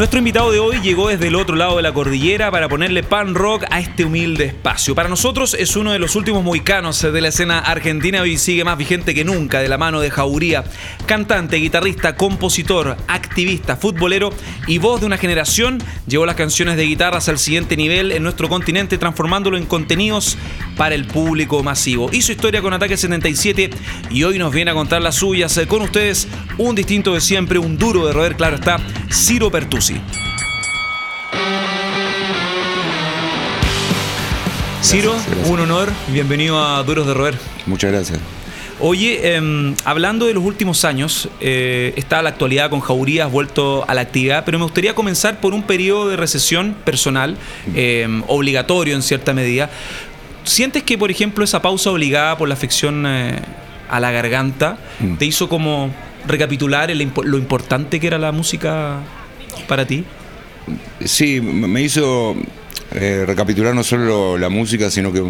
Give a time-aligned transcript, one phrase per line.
[0.00, 3.34] Nuestro invitado de hoy llegó desde el otro lado de la cordillera para ponerle pan
[3.34, 4.94] rock a este humilde espacio.
[4.94, 8.78] Para nosotros es uno de los últimos moicanos de la escena argentina y sigue más
[8.78, 10.64] vigente que nunca de la mano de Jauría,
[11.04, 14.30] cantante, guitarrista, compositor, activista, futbolero
[14.66, 18.48] y voz de una generación, llevó las canciones de guitarras al siguiente nivel en nuestro
[18.48, 20.38] continente transformándolo en contenidos
[20.78, 22.08] para el público masivo.
[22.10, 23.68] Hizo historia con Ataque 77
[24.08, 25.60] y hoy nos viene a contar las suyas.
[25.68, 26.26] Con ustedes,
[26.68, 28.78] un distinto de siempre, un duro de roer, claro está,
[29.10, 29.92] Ciro Pertus.
[34.82, 35.14] Ciro,
[35.46, 37.34] un honor, bienvenido a Duros de Roer.
[37.64, 38.18] Muchas gracias.
[38.78, 43.86] Oye, em, hablando de los últimos años, eh, está la actualidad con Jauría, has vuelto
[43.88, 47.38] a la actividad, pero me gustaría comenzar por un periodo de recesión personal,
[47.74, 49.70] em, obligatorio en cierta medida.
[50.44, 53.38] ¿Sientes que, por ejemplo, esa pausa obligada por la afección eh,
[53.88, 55.16] a la garganta mm.
[55.16, 55.90] te hizo como
[56.26, 58.98] recapitular lo importante que era la música
[59.68, 60.04] para ti?
[61.04, 62.36] Sí, me hizo
[62.92, 65.22] eh, recapitular no solo la música, sino que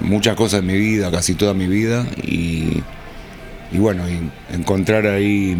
[0.00, 2.82] muchas cosas en mi vida, casi toda mi vida, y,
[3.72, 4.04] bueno,
[4.52, 5.56] encontrar ahí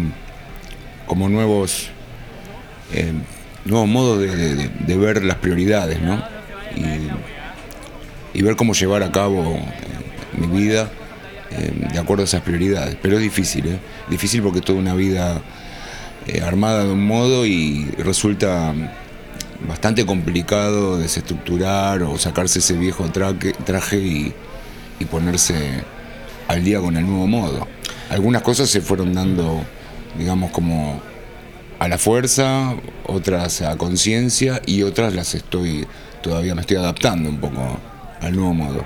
[1.05, 1.89] como nuevos,
[2.93, 3.11] eh,
[3.65, 6.23] nuevos modos de, ver las prioridades, ¿no?
[8.33, 10.91] Y, ver cómo llevar a cabo eh, mi vida
[11.49, 12.97] de acuerdo a esas prioridades.
[13.01, 13.79] Pero es difícil, ¿eh?
[14.09, 15.41] Difícil porque toda una vida
[16.27, 18.73] eh, armada de un modo y resulta
[19.65, 24.33] bastante complicado desestructurar o sacarse ese viejo traje y,
[25.09, 25.83] ponerse
[26.47, 27.67] al día con el nuevo modo.
[28.09, 29.63] Algunas cosas se fueron dando,
[30.17, 30.99] digamos, como
[31.79, 35.87] a la fuerza, otras a conciencia y otras las estoy,
[36.21, 37.79] todavía me estoy adaptando un poco
[38.19, 38.83] al nuevo modo.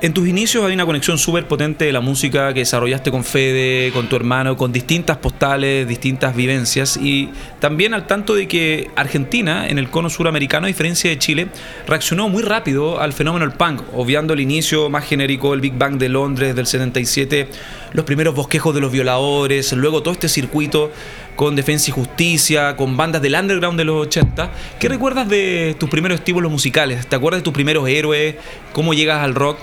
[0.00, 3.92] En tus inicios hay una conexión súper potente de la música que desarrollaste con Fede,
[3.92, 9.68] con tu hermano, con distintas postales, distintas vivencias y también al tanto de que Argentina,
[9.68, 11.46] en el cono suramericano, a diferencia de Chile,
[11.86, 15.96] reaccionó muy rápido al fenómeno del punk, obviando el inicio más genérico, el Big Bang
[15.96, 17.48] de Londres del 77,
[17.92, 20.90] los primeros bosquejos de los violadores, luego todo este circuito
[21.36, 24.50] con Defensa y Justicia, con bandas del underground de los 80.
[24.78, 27.06] ¿Qué recuerdas de tus primeros estímulos musicales?
[27.06, 28.34] ¿Te acuerdas de tus primeros héroes?
[28.72, 29.58] ¿Cómo llegas al rock?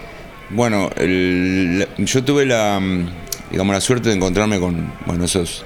[0.54, 0.90] Bueno,
[1.98, 2.82] yo tuve la,
[3.52, 5.64] digamos, la suerte de encontrarme con bueno, esos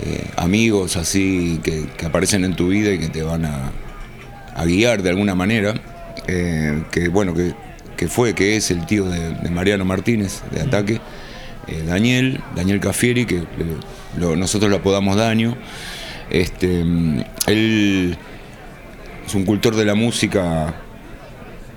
[0.00, 3.72] eh, amigos así que, aparecen en tu vida y que te van a,
[4.64, 5.74] guiar de alguna manera.
[6.28, 11.00] Eh, que bueno, que, fue, que es el tío de, Mariano Martínez de Ataque,
[11.66, 13.42] eh, Daniel, Daniel Cafieri, que
[14.16, 15.56] nosotros lo apodamos Daño.
[16.30, 16.82] Este,
[17.48, 18.16] él
[19.26, 20.72] es un cultor de la música,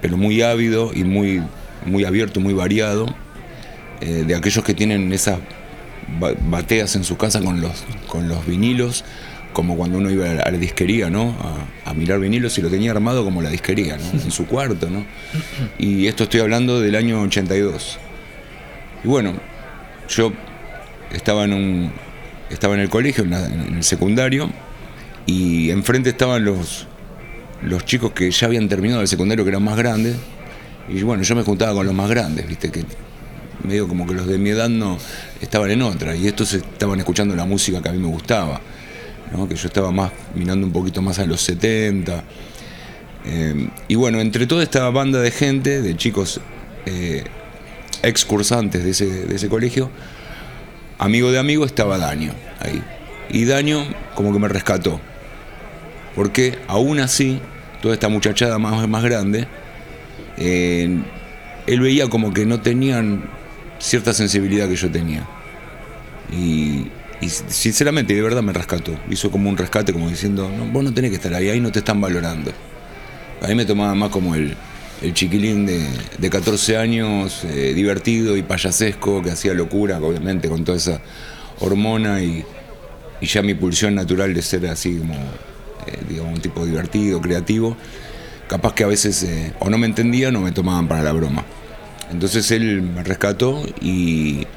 [0.02, 1.42] pero muy ávido y muy
[1.88, 3.08] muy abierto, muy variado,
[4.02, 5.40] eh, de aquellos que tienen esas
[6.50, 9.04] bateas en su casa con los, con los vinilos,
[9.54, 11.36] como cuando uno iba a la disquería, ¿no?
[11.86, 14.22] A, mirar vinilos y lo tenía armado como la disquería, ¿no?
[14.24, 15.06] En su cuarto, ¿no?
[15.80, 17.98] Y esto estoy hablando del año 82.
[19.04, 19.34] Y bueno,
[20.08, 20.32] yo
[21.12, 21.92] estaba en un
[22.50, 24.50] estaba en el colegio, en, el secundario,
[25.26, 26.88] y enfrente estaban los,
[27.62, 30.16] los chicos que ya habían terminado el secundario, que eran más grandes,
[30.90, 32.84] y bueno, yo me juntaba con los más grandes, viste, que
[33.64, 34.98] medio como que los de mi edad no
[35.42, 38.62] estaban en otra, y estos estaban escuchando la música que a mí me gustaba,
[39.50, 42.24] que yo estaba más mirando un poquito más a los 70.
[43.26, 46.40] Eh, y bueno, entre toda esta banda de gente, de chicos
[46.86, 47.24] eh,
[48.02, 49.92] excursantes de ese, de ese colegio,
[50.98, 52.82] amigo de amigo estaba Daño ahí.
[53.30, 55.00] Y Daño como que me rescató.
[56.16, 57.40] Porque aún así,
[57.82, 59.48] toda esta muchachada más, más grande,
[60.38, 63.30] él veía como que no tenían
[63.80, 65.28] cierta sensibilidad que yo tenía.
[66.32, 66.88] Y,
[67.28, 68.98] sinceramente, de verdad me rescató.
[69.10, 71.72] Hizo como un rescate, como diciendo, no, vos no tenés que estar ahí, ahí no
[71.72, 72.52] te están valorando.
[73.42, 74.56] A mí me tomaba más como el,
[75.14, 81.02] chiquilín de, 14 años, eh, divertido y payasesco, que hacía locura, obviamente, con toda esa
[81.60, 82.46] hormona y,
[83.22, 87.76] ya mi pulsión natural de ser así como, eh, un tipo divertido, creativo
[88.48, 91.44] capaz que a veces eh, o no me entendían o me tomaban para la broma.
[92.12, 94.48] Entonces él me rescató y,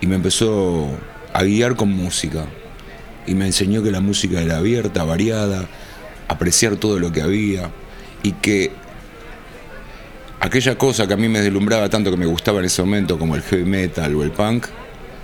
[0.00, 0.90] me empezó
[1.32, 2.44] a guiar con música.
[3.26, 5.66] Y me enseñó que la música era abierta, variada,
[6.28, 7.70] apreciar todo lo que había
[8.22, 8.70] y que
[10.40, 13.34] aquella cosa que a mí me deslumbraba tanto que me gustaba en ese momento, como
[13.34, 14.66] el heavy metal o el punk,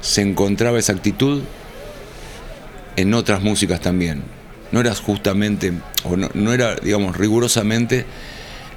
[0.01, 1.43] se encontraba esa actitud
[2.97, 4.23] en otras músicas también.
[4.73, 5.73] No eras justamente,
[6.05, 8.07] o no, no era, digamos, rigurosamente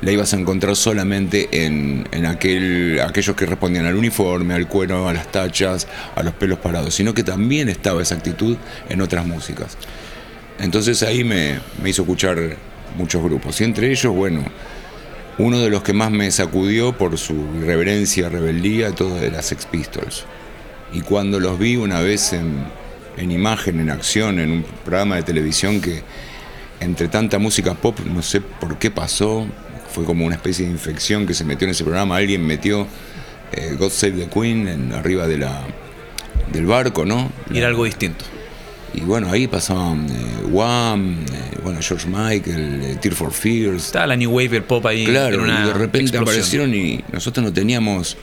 [0.01, 5.07] la ibas a encontrar solamente en, en aquel, aquellos que respondían al uniforme, al cuero,
[5.07, 8.57] a las tachas, a los pelos parados, sino que también estaba esa actitud
[8.89, 9.77] en otras músicas.
[10.59, 12.57] Entonces ahí me, me hizo escuchar
[12.97, 13.59] muchos grupos.
[13.61, 14.43] Y entre ellos, bueno,
[15.37, 19.65] uno de los que más me sacudió por su irreverencia, rebeldía, todo de las Sex
[19.65, 20.25] Pistols.
[20.91, 22.65] Y cuando los vi una vez en,
[23.17, 26.03] en imagen, en acción, en un programa de televisión que
[26.79, 29.47] entre tanta música pop, no sé por qué pasó,
[29.89, 32.87] fue como una especie de infección que se metió en ese programa, alguien metió
[33.51, 35.63] eh, God Save the Queen en, arriba de la,
[36.51, 37.31] del barco, ¿no?
[37.51, 38.25] Y era algo distinto.
[38.93, 43.87] Y bueno, ahí pasaban eh, Wham, eh, bueno, George Michael, eh, Tear for Fears.
[43.87, 45.05] Estaba la New Wave, el pop ahí.
[45.05, 46.23] Claro, en una y de repente explosión.
[46.23, 48.17] aparecieron y nosotros no teníamos.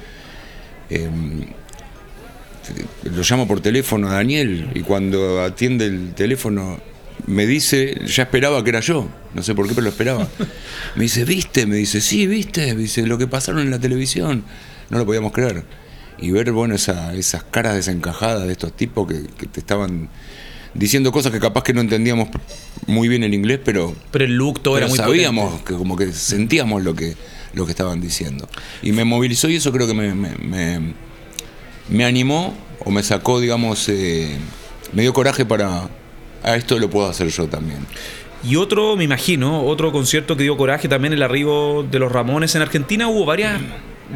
[3.04, 6.80] Lo llamo por teléfono a Daniel y cuando atiende el teléfono
[7.26, 10.26] me dice, ya esperaba que era yo, no sé por qué, pero lo esperaba.
[10.96, 11.66] Me dice, ¿viste?
[11.66, 12.74] Me dice, sí, ¿viste?
[12.74, 14.42] Me dice, lo que pasaron en la televisión,
[14.88, 15.64] no lo podíamos creer.
[16.18, 20.08] Y ver, bueno, esa- esas caras desencajadas de estos tipos que, que te estaban
[20.74, 22.28] diciendo cosas que capaz que no entendíamos
[22.86, 25.68] muy bien el inglés, pero Pero el look todo pero era muy sabíamos potente.
[25.72, 27.14] que como que sentíamos lo que
[27.52, 28.48] lo que estaban diciendo
[28.80, 30.94] y me movilizó y eso creo que me, me, me-
[31.90, 32.54] me animó
[32.84, 34.36] o me sacó digamos eh,
[34.92, 35.88] me dio coraje para
[36.42, 37.86] a esto lo puedo hacer yo también
[38.42, 42.54] Y otro, me imagino, otro concierto que dio coraje también el arribo de los Ramones
[42.54, 43.06] en Argentina.
[43.06, 43.60] Hubo varias,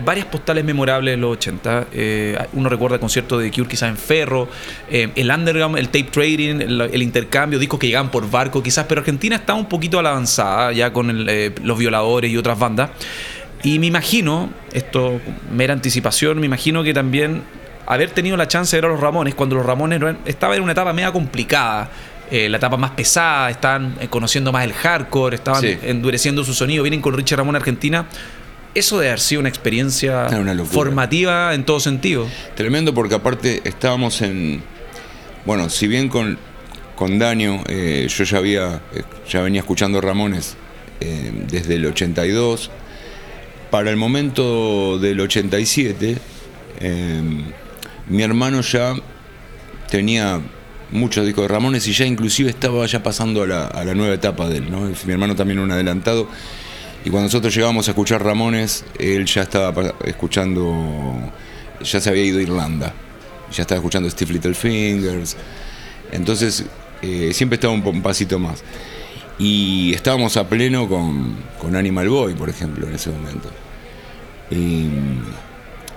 [0.03, 1.89] varias postales memorables en los 80.
[1.93, 4.49] Eh, uno recuerda el concierto de Cure quizás en Ferro,
[4.91, 8.87] eh, el underground, el tape trading, el, el intercambio, discos que llegaban por barco quizás,
[8.89, 12.39] pero Argentina está un poquito a la avanzada ya con el, eh, los violadores y
[12.39, 12.91] otras bandas.
[13.63, 15.21] Y me imagino, esto
[15.53, 17.43] mera anticipación, me imagino que también
[17.87, 20.73] haber tenido la chance de ver a los Ramones cuando los Ramones estaban en una
[20.73, 21.91] etapa media complicada.
[22.31, 25.79] eh, la etapa más pesada, estaban eh, conociendo más el hardcore, estaban Sí.
[25.83, 28.07] endureciendo su sonido, vienen con Richard Ramón a Argentina.
[28.75, 32.27] Eso debe haber sido una experiencia una formativa en todo sentido.
[32.57, 34.63] tremendo porque aparte estábamos en
[35.45, 36.39] bueno si bien con
[36.97, 38.81] con Daño eh, yo ya había
[39.29, 40.57] ya venía escuchando Ramones
[41.03, 42.71] eh, desde el 82
[43.71, 46.17] para el momento del 87
[46.81, 47.23] eh,
[48.09, 48.95] mi hermano ya
[49.91, 50.41] tenía
[50.91, 54.59] muchos discos de Ramones y ya inclusive estaba ya pasando a la, nueva etapa de
[54.59, 54.91] él, ¿no?
[55.07, 56.29] Mi hermano también un adelantado.
[57.05, 61.33] Y cuando nosotros llegamos a escuchar Ramones, él ya estaba escuchando,
[61.83, 62.95] ya se había ido a Irlanda,
[63.53, 65.37] ya estaba escuchando Steve Little Fingers.
[66.13, 66.65] Entonces
[67.03, 68.63] eh, siempre estaba un, un pasito más.
[69.39, 73.51] Y estábamos a pleno con, con Animal Boy, por ejemplo, en ese momento.
[74.51, 74.89] Y,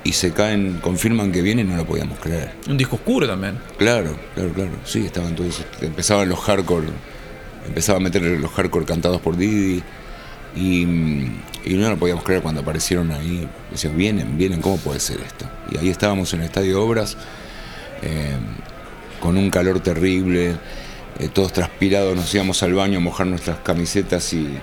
[0.07, 2.53] y se caen, confirman que vienen, no lo podíamos creer.
[2.69, 3.59] Un disco oscuro también.
[3.77, 4.71] Claro, claro, claro.
[4.85, 5.65] Sí, estaban todos.
[5.81, 6.87] Empezaban los hardcore.
[7.67, 9.83] Empezaba a meter los hardcore cantados por Didi.
[10.55, 10.83] Y,
[11.65, 13.49] y no lo podíamos creer cuando aparecieron ahí.
[13.69, 15.45] Decían, vienen, vienen, ¿cómo puede ser esto?
[15.71, 17.17] Y ahí estábamos en el Estadio Obras,
[18.01, 18.37] eh,
[19.19, 20.55] con un calor terrible,
[21.19, 24.57] eh, todos transpirados, nos íbamos al baño a mojar nuestras camisetas y,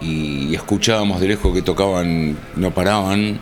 [0.00, 3.40] y escuchábamos de lejos que tocaban, no paraban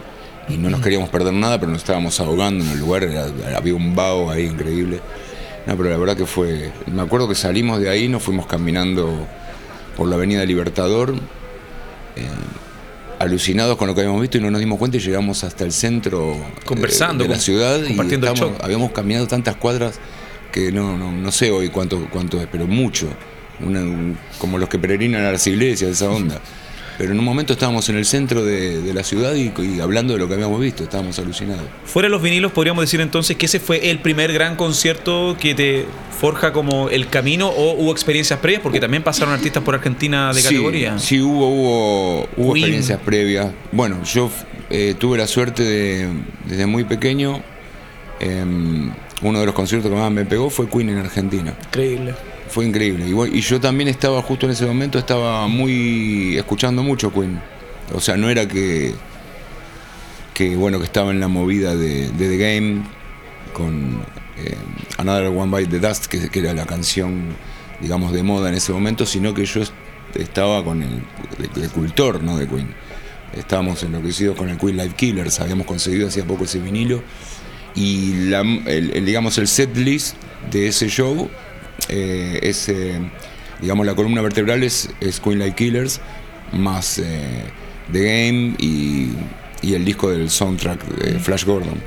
[0.49, 3.75] y no nos queríamos perder nada, pero nos estábamos ahogando en el lugar, era- había
[3.75, 5.01] un vaho ahí increíble.
[5.67, 9.27] No, pero la verdad que fue, me acuerdo que salimos de ahí, nos fuimos caminando
[9.97, 11.15] por la avenida Libertador,
[12.17, 12.23] eh,
[13.19, 15.73] alucinados con lo que habíamos visto y no nos dimos cuenta y llegamos hasta el
[15.73, 20.01] centro eh, Conversando, de la ciudad y compartiendo estábamos- habíamos caminado tantas cuadras
[20.51, 23.07] que no, no, no sé hoy cuánto, cuánto es, pero mucho.
[23.61, 26.41] Una- como los que peregrinan a las iglesias, esa onda.
[26.99, 30.13] Pero en un momento estábamos en el centro de, de la ciudad y, y hablando
[30.13, 31.65] de lo que habíamos visto, estábamos alucinados.
[31.85, 35.55] Fuera de los vinilos, podríamos decir entonces que ese fue el primer gran concierto que
[35.55, 35.87] te
[36.21, 40.41] forja como el camino o hubo experiencias previas, porque también pasaron artistas por Argentina de
[40.41, 40.99] Sí, categoría.
[40.99, 42.57] Sí, hubo, hubo, hubo Queen.
[42.65, 43.47] experiencias previas.
[43.73, 44.31] Bueno, yo
[44.71, 46.09] eh, tuve la suerte de,
[46.47, 47.43] desde muy pequeño,
[48.21, 51.55] em, uno de los conciertos que más me pegó fue Queen en Argentina.
[51.67, 52.15] Increíble.
[52.53, 53.07] Fue increíble.
[53.33, 57.41] Y, yo también estaba, justo en ese momento, estaba muy escuchando mucho Queen.
[57.95, 58.93] O sea, no era que,
[60.35, 62.83] que bueno, que estaba en la movida de, The Game
[63.55, 64.03] con
[64.37, 64.55] eh,
[64.99, 67.29] Another One Bite the Dust, que, era la canción,
[67.81, 69.73] digamos, de moda en ese momento, sino que yo est-
[70.15, 72.37] estaba con el cultor ¿no?
[72.37, 72.69] de Queen.
[73.35, 77.03] Estábamos enloquecidos con el Queen Live Killers, habíamos conseguido hacía poco ese vinilo.
[77.75, 80.17] Y la- el, el, digamos, el set list
[80.51, 81.31] de ese show
[81.89, 83.01] eh, es, eh,
[83.61, 84.89] digamos, la columna vertebral es,
[85.23, 86.01] Queen Live Killers,
[86.53, 87.45] más eh,
[87.91, 89.13] The Game y,
[89.63, 91.81] y el disco del soundtrack de Flash Gordon.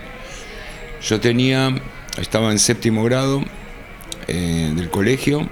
[1.02, 1.76] Yo tenía,
[2.18, 3.44] estaba en séptimo grado
[4.28, 5.48] del colegio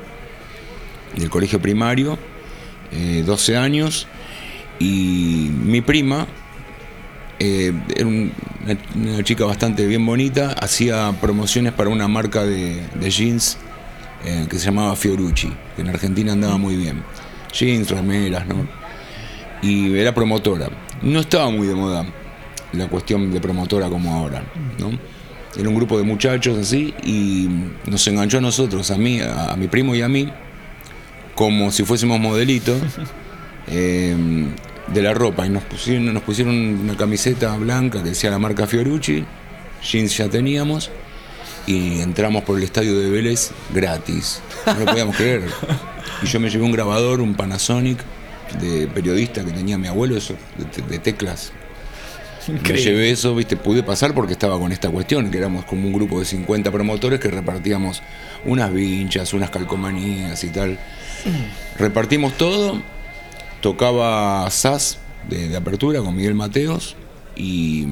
[1.16, 2.18] del colegio primario,
[2.92, 4.08] 12 años,
[4.80, 6.28] y mi prima,
[7.40, 13.58] era una, chica bastante bien bonita, hacía promociones para una marca de, jeans
[14.24, 17.04] que se llamaba Fiorucci, que en Argentina andaba muy bien.
[17.52, 18.68] Jeans, remeras, ¿no?
[19.62, 20.70] Y era promotora.
[21.02, 22.06] No estaba muy de moda
[22.74, 24.44] la cuestión de promotora como ahora,
[24.80, 24.92] ¿no?
[25.56, 27.48] Era un grupo de muchachos así y
[27.86, 30.32] nos enganchó a nosotros, a mí, a, mi primo y a mí,
[31.36, 32.82] como si fuésemos modelitos
[33.68, 34.16] eh,
[34.88, 35.46] de la ropa.
[35.46, 39.24] Y nos pusieron, nos pusieron una camiseta blanca que decía la marca Fiorucci,
[39.84, 40.90] jeans ya teníamos,
[41.66, 44.42] y entramos por el estadio de Vélez gratis.
[44.66, 45.44] No lo podíamos creer.
[46.22, 48.00] Y yo me llevé un grabador, un Panasonic
[48.60, 50.36] de periodista que tenía mi abuelo, eso,
[50.90, 51.52] de teclas,
[52.48, 55.94] me llevé eso, viste, pude pasar porque estaba con esta cuestión, que éramos como un
[55.94, 58.02] grupo de 50 promotores que repartíamos
[58.46, 60.78] unas vinchas, unas calcomanías y tal.
[61.78, 62.82] Repartimos todo,
[63.62, 64.98] tocaba SAS
[65.30, 66.96] de, apertura con Miguel Mateos
[67.36, 67.88] y,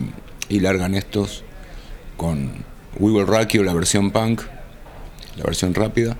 [0.49, 1.43] largan estos
[2.17, 2.51] con
[2.99, 4.41] We Will Rock la versión punk,
[5.37, 6.17] la versión rápida,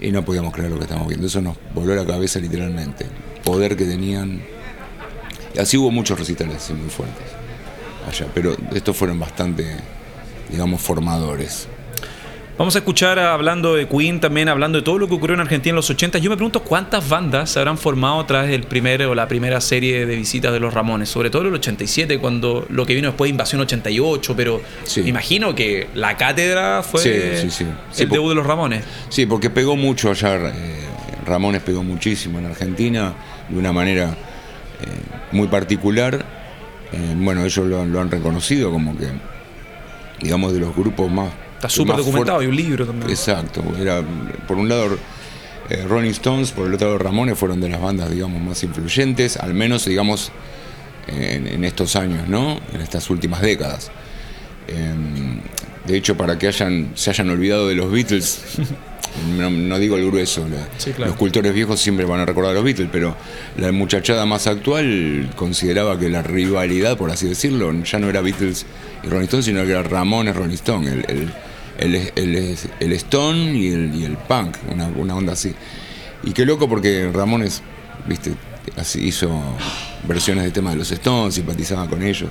[0.00, 1.26] y no podíamos creer lo que estábamos viendo.
[1.26, 3.06] Eso nos voló la cabeza literalmente.
[3.44, 4.42] Poder que tenían.
[5.54, 7.38] Y así hubo muchos recitales muy fuertes
[8.34, 9.76] pero estos fueron bastante,
[10.50, 11.68] digamos, formadores.
[12.58, 15.70] Vamos a escuchar hablando de Queen, también hablando de todo lo que ocurrió en Argentina
[15.70, 16.18] en los 80.
[16.18, 20.04] Yo me pregunto cuántas bandas se habrán formado tras el primer o la primera serie
[20.06, 23.28] de visitas de los Ramones, sobre todo en el 87, cuando lo que vino después
[23.28, 24.60] de Invasión 88, pero
[24.96, 28.84] me imagino que la cátedra fue el debut de los Ramones.
[29.08, 30.80] Sí, porque pegó mucho allá, eh,
[31.24, 33.14] Ramones pegó muchísimo en Argentina
[33.48, 34.16] de una manera
[34.80, 34.86] eh,
[35.30, 36.38] muy particular
[36.92, 39.08] eh, bueno, ellos lo, han reconocido como que,
[40.20, 41.30] digamos, de los grupos más.
[41.58, 43.10] Está súper documentado, y un libro también.
[43.10, 44.00] Exacto, era
[44.46, 44.96] por un lado
[45.68, 49.36] eh, Rolling Stones, por el otro lado Ramones fueron de las bandas, digamos, más influyentes,
[49.36, 50.30] al menos, digamos,
[51.08, 52.60] en, estos años, ¿no?
[52.72, 53.90] En estas últimas décadas.
[54.68, 55.40] Em,
[55.84, 58.40] de hecho, para que hayan, se hayan olvidado de los Beatles,
[59.36, 60.46] no, digo el grueso,
[60.96, 63.16] los cultores viejos siempre van a recordar a los Beatles, pero
[63.56, 68.64] la muchachada más actual consideraba que la rivalidad, por así decirlo, ya no era Beatles
[69.02, 71.32] y Rolling Stone, sino que era Ramones Rolling Stone, el, el,
[71.78, 75.54] Stone y el, punk, una, onda así.
[76.22, 77.62] Y qué loco porque Ramones,
[78.06, 78.34] viste,
[78.76, 79.30] así hizo
[80.06, 82.30] versiones de temas de los Stones, simpatizaba con ellos.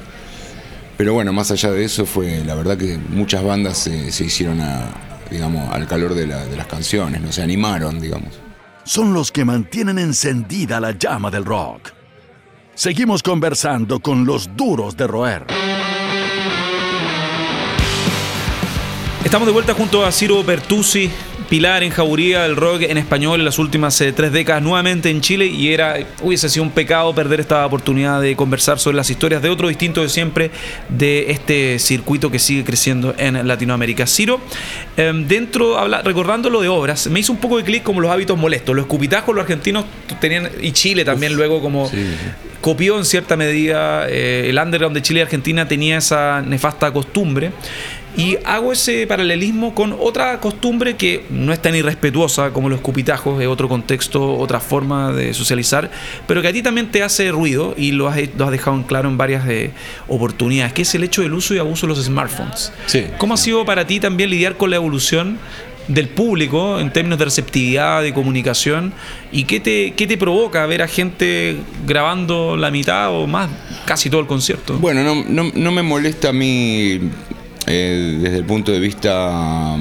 [0.98, 5.08] Pero bueno, más allá de eso fue, la verdad que muchas bandas se hicieron a,
[5.30, 8.39] digamos, al calor de, las canciones, no se animaron, digamos.
[8.84, 11.92] Son los que mantienen encendida la llama del rock.
[12.74, 15.57] Seguimos conversando con los duros de roer.
[19.27, 21.12] Estamos de vuelta junto a Ciro Bertuzzi,
[21.50, 25.19] pilar en Jauría del rock en español en las últimas eh, tres décadas nuevamente en
[25.19, 29.41] Chile y era hubiese sido un pecado perder esta oportunidad de conversar sobre las historias
[29.41, 30.50] de otro distinto de siempre
[30.88, 34.07] de este circuito que sigue creciendo en Latinoamérica.
[34.07, 34.39] Ciro,
[34.96, 38.10] em, dentro, habla, recordando lo de obras, me hizo un poco de clic como los
[38.10, 38.74] hábitos molestos.
[38.77, 39.84] Los cupitajos los argentinos
[40.22, 41.91] tenían, y Chile también luego como...
[42.62, 47.51] copió en cierta medida eh, el underground de Chile y Argentina tenía esa nefasta costumbre
[48.18, 53.40] y hago ese paralelismo con otra costumbre que no es tan irrespetuosa como los cupitajos,
[53.42, 55.92] es otro contexto, otra forma de socializar,
[56.28, 59.18] pero que a ti también te hace ruido y lo has, dejado en claro en
[59.18, 59.72] varias de
[60.08, 62.74] oportunidades, que es el hecho del uso y abuso de los smartphones.
[63.20, 65.38] ¿Cómo ha sido para ti también lidiar con la evolución
[65.88, 68.94] del público en términos de receptividad, de comunicación,
[69.32, 73.50] y qué te, qué te provoca ver a gente grabando la mitad o más,
[73.86, 74.78] casi todo el concierto?
[74.80, 77.00] Bueno, no, no, no me molesta a mí
[77.68, 79.76] eh, desde el punto de vista,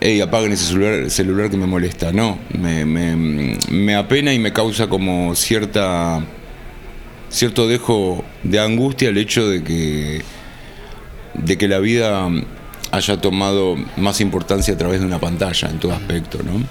[0.00, 2.12] hey, apaguen ese celular, celular que me molesta.
[2.12, 6.20] No, me, me, apena y me causa como cierta
[7.28, 10.22] cierto dejo de angustia el hecho de que
[11.34, 12.28] de que la vida
[12.90, 16.58] haya tomado más importancia a través de una pantalla en todo aspecto, ¿no?
[16.58, 16.64] Mm.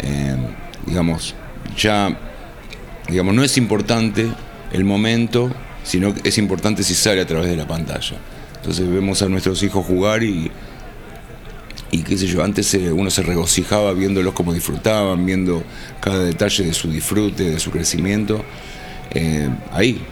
[0.00, 0.36] Eh,
[0.84, 1.34] digamos,
[1.78, 2.14] ya,
[3.08, 4.28] digamos, no es importante
[4.72, 5.50] el momento,
[5.82, 8.16] sino que es importante si sale a través de la pantalla.
[8.60, 10.50] Entonces vemos a nuestros hijos jugar y,
[11.90, 15.62] qué sé yo, antes uno se regocijaba viéndolos como disfrutaban, viendo
[16.00, 18.44] cada detalle de su disfrute, de su crecimiento,
[19.12, 20.02] eh, ahí,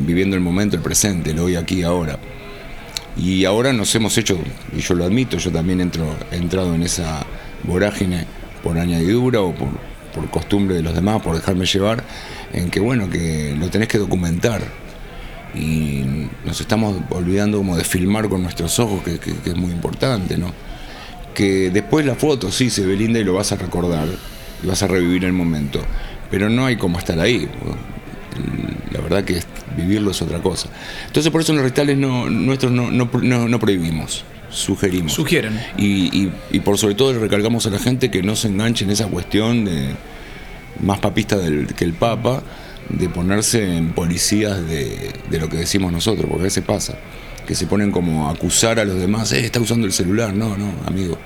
[0.00, 2.18] viviendo el momento, el presente, el hoy, aquí, ahora.
[3.16, 4.36] Y ahora nos hemos hecho,
[4.76, 7.24] y yo lo admito, yo también entro, he entrado en esa
[7.62, 8.26] vorágine
[8.64, 9.68] por añadidura o por,
[10.12, 12.02] por costumbre de los demás, por dejarme llevar,
[12.52, 14.85] en que bueno, que lo tenés que documentar
[15.54, 16.04] y
[16.44, 19.18] nos estamos olvidando como de filmar con nuestros ojos, que,
[19.50, 20.52] es muy importante, ¿no?
[21.34, 24.08] Que después la foto sí se ve linda y lo vas a recordar,
[24.62, 25.80] y vas a revivir el momento.
[26.30, 27.48] Pero no hay como estar ahí.
[28.90, 29.40] La verdad que
[29.76, 30.68] vivirlo es otra cosa.
[31.06, 35.12] Entonces por eso en los recitales no, nuestros no, no, prohibimos sugerimos.
[35.12, 35.60] Sugieren.
[35.76, 38.90] Y, y, por sobre todo le recalcamos a la gente que no se enganche en
[38.90, 39.94] esa cuestión de
[40.80, 42.42] más papista del, que el Papa,
[42.88, 46.96] de ponerse en policías de, de, lo que decimos nosotros, porque a veces pasa,
[47.46, 50.56] que se ponen como a acusar a los demás, eh, está usando el celular, no,
[50.56, 51.18] no, amigo.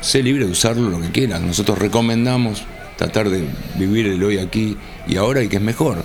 [0.00, 1.40] Sé libre de usarlo lo que quieras.
[1.40, 2.64] Nosotros recomendamos
[2.96, 3.44] tratar de
[3.76, 6.04] vivir el hoy aquí y ahora y que es mejor.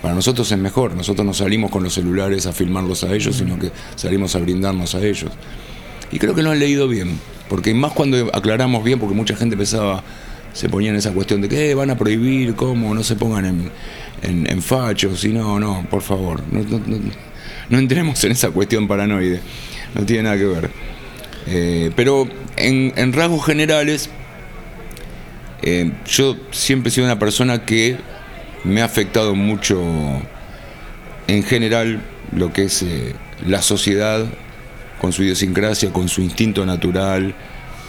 [0.00, 0.94] Para nosotros es mejor.
[0.94, 4.94] Nosotros no salimos con los celulares a filmarlos a ellos, sino que salimos a brindarnos
[4.94, 5.30] a ellos.
[6.10, 7.18] Y creo que lo han leído bien.
[7.48, 10.02] Porque más cuando aclaramos bien, porque mucha gente pensaba,
[10.54, 13.44] se ponía en esa cuestión de que eh, van a prohibir, cómo, no se pongan
[14.22, 15.24] en, en, fachos.
[15.24, 16.42] Y no, no, por favor.
[16.50, 16.62] No,
[17.68, 19.40] no, entremos en esa cuestión paranoide.
[19.94, 20.70] No tiene nada que ver.
[21.46, 24.08] Eh, pero en, rasgos generales,
[25.62, 27.96] eh, yo siempre he sido una persona que
[28.62, 29.82] me ha afectado mucho
[31.26, 32.00] en general
[32.32, 32.84] lo que es
[33.44, 34.24] la sociedad
[35.00, 37.34] con su idiosincrasia, con su instinto natural,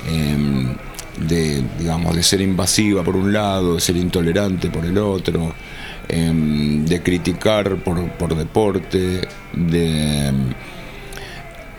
[0.09, 0.75] em,
[1.17, 5.53] de, digamos, de ser invasiva por un lado, de ser intolerante por el otro,
[6.07, 10.53] em, de criticar por, por deporte, de em,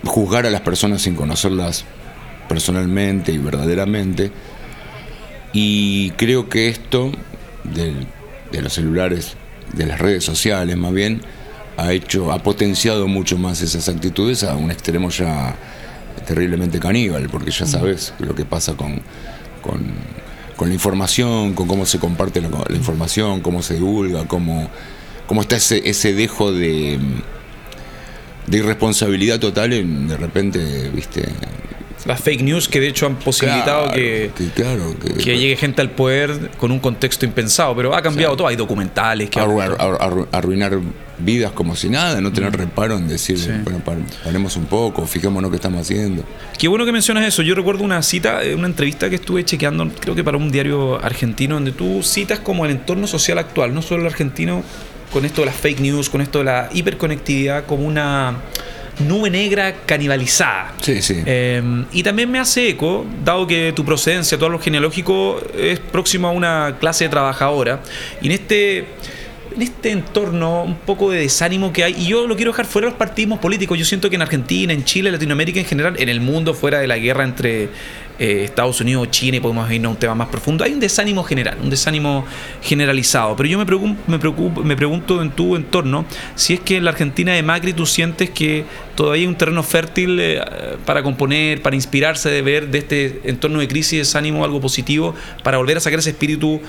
[0.05, 1.85] juzgar a las personas sin conocerlas
[2.49, 4.31] personalmente y verdaderamente.
[5.53, 7.13] Y creo que esto
[7.65, 9.37] de los celulares,
[9.73, 11.23] de las redes sociales más bien,
[11.77, 15.55] ha hecho, ha potenciado mucho más esas actitudes a un extremo ya
[16.27, 19.01] terriblemente caníbal, porque ya sabes lo que pasa con,
[19.63, 24.69] con, la información, con cómo se comparte la, información, cómo se divulga, cómo,
[25.27, 26.99] cómo está ese, ese dejo de,
[28.47, 31.29] de irresponsabilidad total en de repente, viste,
[32.07, 36.71] las fake news que de hecho han posibilitado que, que, llegue gente al poder con
[36.71, 39.41] un contexto impensado, pero ha cambiado todo, hay documentales que...
[39.41, 40.79] arruinar
[41.19, 42.55] vidas como si nada, no tener mm.
[42.55, 43.81] reparo en decir, bueno,
[44.25, 46.23] paremos un poco, fijémonos qué estamos haciendo.
[46.59, 49.91] Qué bueno que mencionas eso, yo recuerdo una cita, eh, una entrevista que estuve chequeando,
[50.01, 53.83] creo que para un diario argentino, donde tú citas como el entorno social actual, no
[53.83, 54.63] solo el argentino,
[55.13, 58.37] con esto de las fake news, con esto de la hiperconectividad, como una
[59.01, 60.75] nube negra canibalizada.
[60.81, 61.23] Sí, sí.
[61.27, 66.29] Em, y también me hace eco, dado que tu procedencia, todo lo genealógico, es próximo
[66.29, 67.81] a una clase trabajadora.
[68.21, 68.87] Y en este
[69.57, 72.87] en este entorno un poco de desánimo que hay, y yo lo quiero dejar fuera
[72.87, 75.95] de los partidos políticos, yo siento que en Argentina, en Chile, en Latinoamérica en general,
[75.99, 77.71] en el mundo, fuera de la guerra entre
[78.19, 81.23] eh, Estados Unidos, China, y podemos irnos a un tema más profundo, hay un desánimo
[81.23, 82.25] general, un desánimo
[82.63, 83.37] generalizado.
[83.37, 86.85] Pero yo me, preocupo, me, preocupo, me pregunto en tu entorno si es que en
[86.85, 90.41] la Argentina de Macri tú sientes que todavía hay un terreno fértil eh,
[90.85, 95.59] para componer, para inspirarse de ver de este entorno de crisis, desánimo, algo positivo, para
[95.59, 96.61] volver a sacar ese espíritu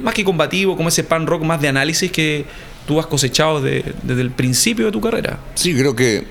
[0.00, 2.44] más que combativo, como ese pan rock más de análisis que
[2.86, 5.38] tú has cosechado desde el principio de tu carrera.
[5.54, 6.24] Sí, creo que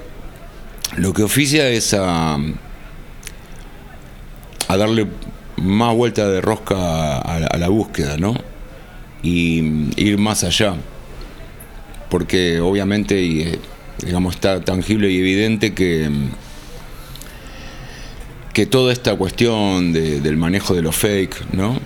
[0.97, 2.37] lo que oficia es a
[4.71, 5.05] a darle
[5.57, 8.35] más vuelta de rosca a, la búsqueda, ¿no?
[9.21, 10.75] Y ir más allá.
[12.09, 13.59] Porque obviamente, y,
[14.03, 16.09] digamos, está tangible y evidente que,
[18.53, 21.77] que toda esta cuestión del manejo de los fake, ¿no?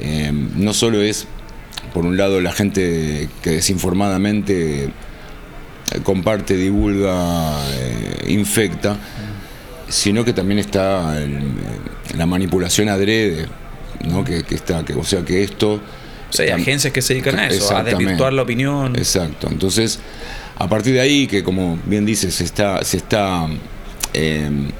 [0.00, 1.28] Eh, no solo es,
[1.94, 4.90] por un lado, la gente que desinformadamente
[6.02, 8.96] comparte, divulga, eh, infecta,
[9.92, 11.14] sino que también está
[12.16, 13.46] la manipulación adrede,
[14.08, 14.24] ¿no?
[14.24, 15.74] que, está, que, o sea que esto...
[15.74, 18.96] O sea, hay agencias que se dedican a eso, a desvirtuar la opinión.
[18.96, 20.00] Exacto, entonces
[20.56, 23.46] a partir de ahí, que como bien dices, se está, se está
[24.14, 24.70] em,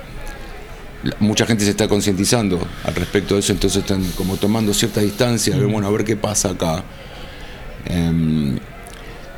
[1.18, 5.54] mucha gente se está concientizando al respecto de eso, entonces están como tomando cierta distancia,
[5.58, 6.82] bueno, a ver qué pasa acá.
[7.84, 8.58] Em,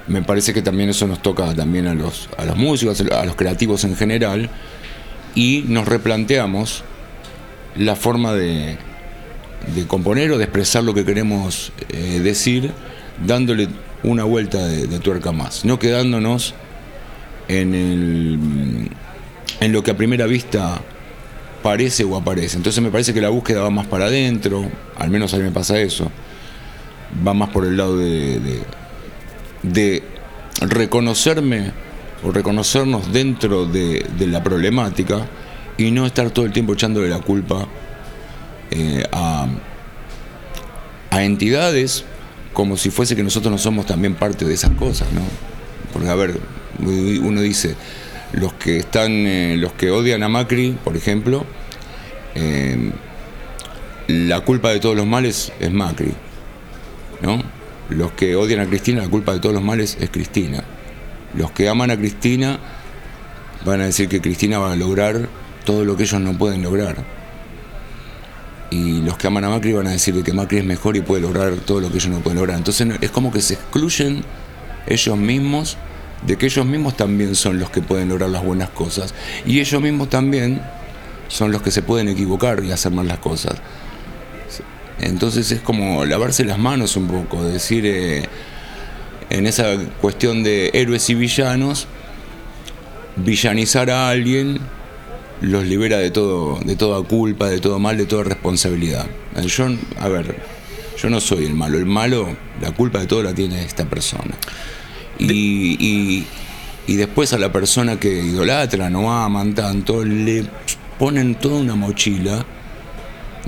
[0.06, 3.34] me parece que también eso nos toca también a los, a los músicos, a los
[3.34, 4.50] creativos en general,
[5.34, 6.84] y nos replanteamos
[7.76, 8.78] la forma de,
[9.74, 12.72] de componer o de expresar lo que queremos eh, decir,
[13.26, 13.68] dándole
[14.02, 16.54] una vuelta de, tuerca más, no quedándonos
[17.48, 18.90] en, el,
[19.60, 20.80] en lo que a primera vista
[21.62, 22.56] parece o aparece.
[22.58, 25.50] Entonces me parece que la búsqueda va más para adentro, al menos a mí me
[25.50, 26.10] pasa eso,
[27.26, 28.62] va más por el lado de, de,
[29.62, 30.02] de
[30.60, 31.72] reconocerme
[32.24, 35.26] o reconocernos dentro de, la problemática
[35.76, 37.66] y no estar todo el tiempo echándole la culpa
[38.70, 39.46] eh, a,
[41.12, 42.04] entidades
[42.52, 45.22] como si fuese que nosotros no somos también parte de esas cosas, ¿no?
[45.92, 46.40] Porque, a ver,
[46.80, 47.76] uno dice,
[48.32, 51.46] los que están, eh, los que odian a Macri, por ejemplo,
[52.34, 52.90] eh,
[54.08, 56.12] la culpa de todos los males es Macri,
[57.22, 57.40] ¿no?
[57.90, 60.64] Los que odian a Cristina, la culpa de todos los males es Cristina.
[61.36, 62.58] Los que aman a Cristina
[63.64, 65.28] van a decir que Cristina va a lograr
[65.64, 66.96] todo lo que ellos no pueden lograr.
[68.70, 71.22] Y los que aman a Macri van a decir que Macri es mejor y puede
[71.22, 72.56] lograr todo lo que ellos no pueden lograr.
[72.58, 74.24] Entonces es como que se excluyen
[74.86, 75.76] ellos mismos
[76.26, 79.14] de que ellos mismos también son los que pueden lograr las buenas cosas.
[79.46, 80.60] Y ellos mismos también
[81.28, 83.54] son los que se pueden equivocar y hacer mal las cosas.
[85.00, 88.24] Entonces es como lavarse las manos un poco, decir, eh,
[89.30, 91.86] en esa cuestión de héroes y villanos,
[93.16, 94.58] villanizar a alguien
[95.40, 99.06] los libera de todo, de toda culpa, de todo mal, de toda responsabilidad.
[99.46, 99.66] Yo,
[99.98, 100.36] a ver,
[101.00, 104.34] yo no soy el malo, el malo, la culpa de todo la tiene esta persona.
[105.18, 106.24] Y,
[106.86, 110.44] y, después a la persona que idolatra, no aman tanto, le
[110.98, 112.44] ponen toda una mochila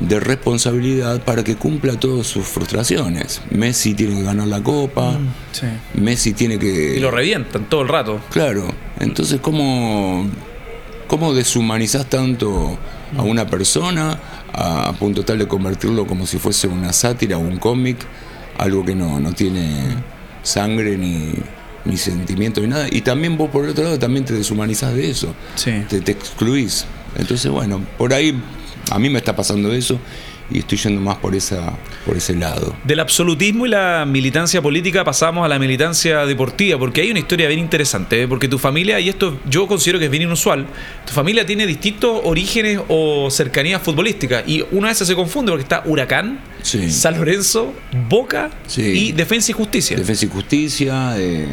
[0.00, 3.40] de responsabilidad para que cumpla todas sus frustraciones.
[3.50, 6.96] Messi tiene que ganar la copa, mm, Messi tiene que...
[6.96, 8.20] Y lo revientan todo el rato.
[8.30, 8.68] Claro,
[9.00, 10.26] entonces ¿cómo,
[11.06, 12.78] cómo deshumanizás tanto
[13.16, 14.18] a una persona
[14.52, 17.98] a, punto tal de convertirlo como si fuese una sátira o un cómic,
[18.58, 19.96] algo que no, no tiene
[20.42, 21.32] sangre ni,
[21.84, 22.86] ni sentimiento ni nada.
[22.90, 26.84] Y también vos por el otro lado también te deshumanizás de eso, te, te excluís.
[27.16, 28.38] Entonces bueno, por ahí
[28.90, 29.98] a mí me está pasando eso
[30.50, 31.72] y estoy yendo más por esa
[32.04, 32.76] por ese lado.
[32.84, 37.48] Del absolutismo y la militancia política pasamos a la militancia deportiva, porque hay una historia
[37.48, 38.28] bien interesante, ¿eh?
[38.28, 40.66] porque tu familia, y esto yo considero que es bien inusual,
[41.04, 45.82] tu familia tiene distintos orígenes o cercanías futbolísticas, y una vez se confunde porque está
[45.84, 47.74] Huracán, San Lorenzo,
[48.08, 49.96] Boca y Defensa y Justicia.
[49.96, 51.48] Defensa y Justicia, eh,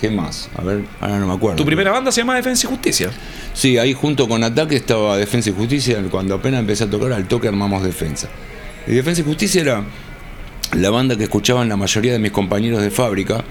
[0.00, 0.48] ¿qué más?
[0.56, 1.56] A ver, ahora no me acuerdo.
[1.56, 3.10] Tu primera banda se llama Defensa y Justicia.
[3.54, 6.02] Sí, ahí junto con Ataque estaba Defensa y Justicia.
[6.10, 8.28] Cuando apenas empecé a tocar, al toque armamos Defensa.
[8.86, 9.84] Y Defensa y Justicia era
[10.74, 13.44] la banda que escuchaban la mayoría de mis compañeros de fábrica,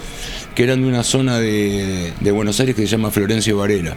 [0.54, 3.96] que eran de una zona de, Buenos Aires que se llama Florencio Varela,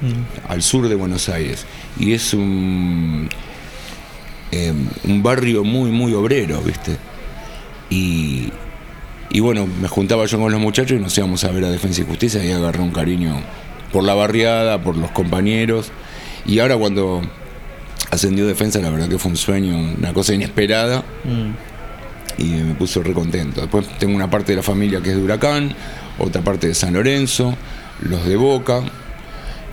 [0.00, 0.50] mm.
[0.50, 1.66] al sur de Buenos Aires.
[1.98, 3.28] Y es un,
[4.50, 6.96] em, un barrio muy, muy obrero, ¿viste?
[7.90, 8.50] Y,
[9.30, 12.00] y bueno, me juntaba yo con los muchachos y nos íbamos a ver a Defensa
[12.00, 13.40] y Justicia y agarré un cariño
[13.92, 15.92] por la barriada, por los compañeros.
[16.46, 17.22] Y ahora cuando
[18.10, 21.04] ascendió defensa, la verdad que fue un sueño, una cosa inesperada.
[21.24, 22.42] Mm.
[22.42, 23.60] Y me puso re contento.
[23.60, 25.74] Después tengo una parte de la familia que es de Huracán,
[26.18, 27.54] otra parte de San Lorenzo,
[28.00, 28.82] los de Boca.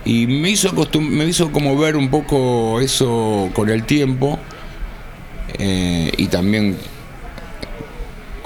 [0.04, 4.38] Y me hizo, me hizo como ver un poco eso con el tiempo
[5.58, 6.76] eh, y también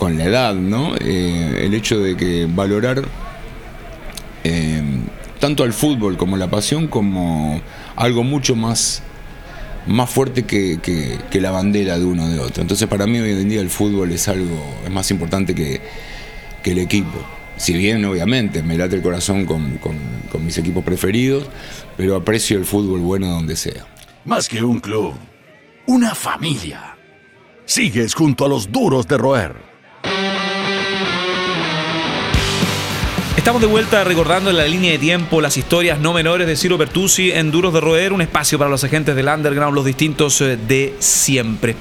[0.03, 0.97] con la edad, ¿no?
[0.97, 3.05] Eh, el hecho de que valorar
[4.43, 4.83] eh,
[5.39, 7.63] tanto al fútbol como la pasión como
[7.95, 9.05] algo mucho más,
[9.87, 12.63] más fuerte que, la bandera de uno de otro.
[12.63, 15.81] Entonces para mí hoy en día el fútbol es algo, es más importante que,
[16.65, 17.25] el equipo.
[17.57, 21.45] Si bien obviamente me late el corazón con, con mis equipos preferidos,
[21.97, 23.87] pero aprecio el fútbol bueno donde sea.
[24.25, 25.15] Más que un club,
[25.87, 26.97] una familia.
[27.67, 29.72] Sigues junto a los duros de roer
[33.37, 36.77] Estamos de vuelta recordando en la línea de tiempo las historias no menores de Ciro
[36.77, 40.57] Bertuzzi en Duros de Roer, un espacio para los agentes del underground, los distintos eh,
[40.57, 41.75] de siempre.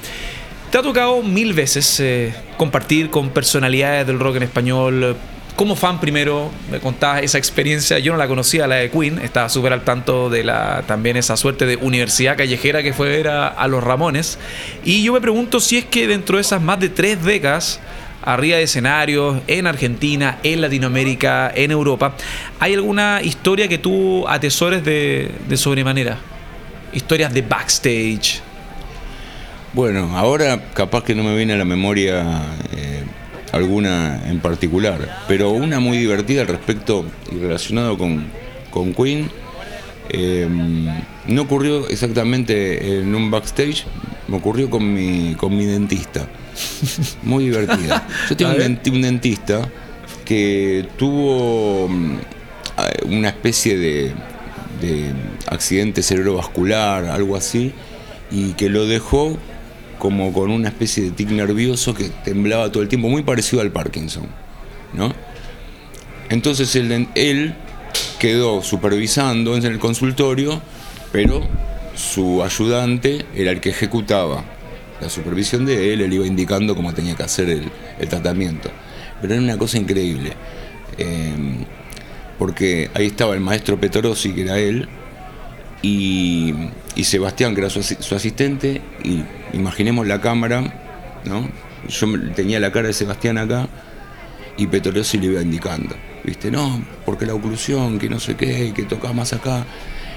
[0.70, 5.16] Te ha tocado mil veces eh, compartir con personalidades del rock en español.
[5.54, 9.50] Como fan primero, me contabas esa experiencia, yo no la conocía, la de Queen, estaba
[9.50, 13.48] súper al tanto de la también esa suerte de universidad callejera que fue ver a,
[13.48, 14.38] a los Ramones.
[14.82, 17.78] Y yo me pregunto si es que dentro de esas más de tres décadas
[18.22, 22.14] arriba de escenarios en Argentina, en Latinoamérica, en Europa.
[22.60, 26.18] ¿Hay alguna historia que tú atesores de, sobremanera?
[26.92, 28.40] Historias de backstage.
[29.72, 32.42] Bueno, ahora capaz que no me viene a la memoria
[32.76, 33.04] eh,
[33.52, 38.26] alguna en particular, pero una muy divertida al respecto y relacionado con,
[38.70, 39.30] con Queen.
[40.10, 40.46] Eh,
[41.26, 43.86] no ocurrió exactamente en un backstage,
[44.28, 46.28] me ocurrió con mi, con mi dentista.
[47.22, 48.06] Muy divertida.
[48.28, 49.68] Yo tengo un, dentista
[50.24, 52.16] que tuvo mm,
[53.06, 54.12] una especie de,
[55.46, 57.72] accidente cerebrovascular, algo así,
[58.30, 59.38] y que lo dejó
[59.98, 63.70] como con una especie de tic nervioso que temblaba todo el tiempo, muy parecido al
[63.70, 64.26] Parkinson,
[64.92, 65.14] ¿no?
[66.30, 67.54] Entonces él, él
[68.18, 70.60] quedó supervisando en el consultorio,
[71.12, 71.46] pero
[71.94, 74.44] su ayudante era el que ejecutaba
[75.02, 77.48] la supervisión de él, él iba indicando cómo tenía que hacer
[77.98, 78.70] el, tratamiento.
[79.20, 80.32] Pero era una cosa increíble,
[80.98, 81.64] em,
[82.38, 84.88] porque ahí estaba el maestro Petrosi, que era él,
[85.82, 86.54] y
[87.02, 89.22] Sebastián, que era su, asi- su asistente, y
[89.56, 91.48] imaginemos la cámara, ¿no?
[91.88, 93.68] Yo tenía la cara de Sebastián acá
[94.56, 96.50] y Petorossi le iba indicando, ¿viste?
[96.50, 99.66] No, porque la oclusión, que no sé qué, que toca más acá.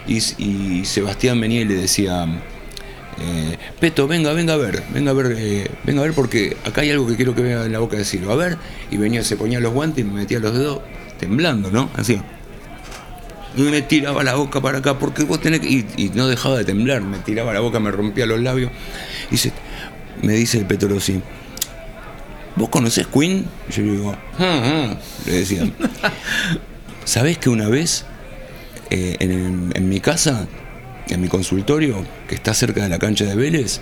[0.07, 2.27] Y Sebastián venía y le decía,
[3.19, 6.81] eh, Peto, venga, venga a ver, venga a ver, eh, venga a ver porque acá
[6.81, 8.33] hay algo que quiero que vea en la boca de Silva.
[8.33, 8.57] A ver,
[8.91, 10.81] y venía, se ponía los guantes y me metía los dedos
[11.19, 11.89] temblando, ¿no?
[11.95, 12.21] Así.
[13.55, 15.69] Y me tiraba la boca para acá, porque vos tenés que.
[15.69, 18.71] Y, y no dejaba de temblar, me tiraba la boca, me rompía los labios.
[19.29, 19.53] Y dice,
[20.21, 21.21] me dice el Petorossi,
[22.57, 23.45] ¿vos conocés Queen?
[23.69, 25.69] Y yo le digo, ah, ah", le decía.
[27.05, 28.03] ¿Sabés que una vez
[28.89, 30.47] eh, en, en mi casa,
[31.09, 33.81] en mi consultorio, que está cerca de la cancha de Vélez,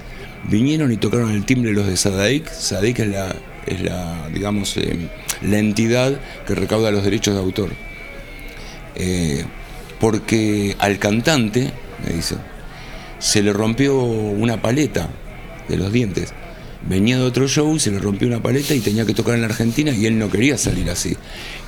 [0.49, 2.49] vinieron y tocaron el timbre los de Sadaic.
[2.51, 5.09] Sadaic es la, es la digamos, eh,
[5.41, 7.69] la entidad que recauda los derechos de autor.
[8.95, 9.45] Eh,
[9.99, 11.71] porque al cantante,
[12.05, 12.35] me dice,
[13.19, 15.09] se le rompió una paleta
[15.69, 16.33] de los dientes.
[16.85, 19.47] Venía de otro show, se le rompió una paleta y tenía que tocar en la
[19.47, 21.15] Argentina y él no quería salir así.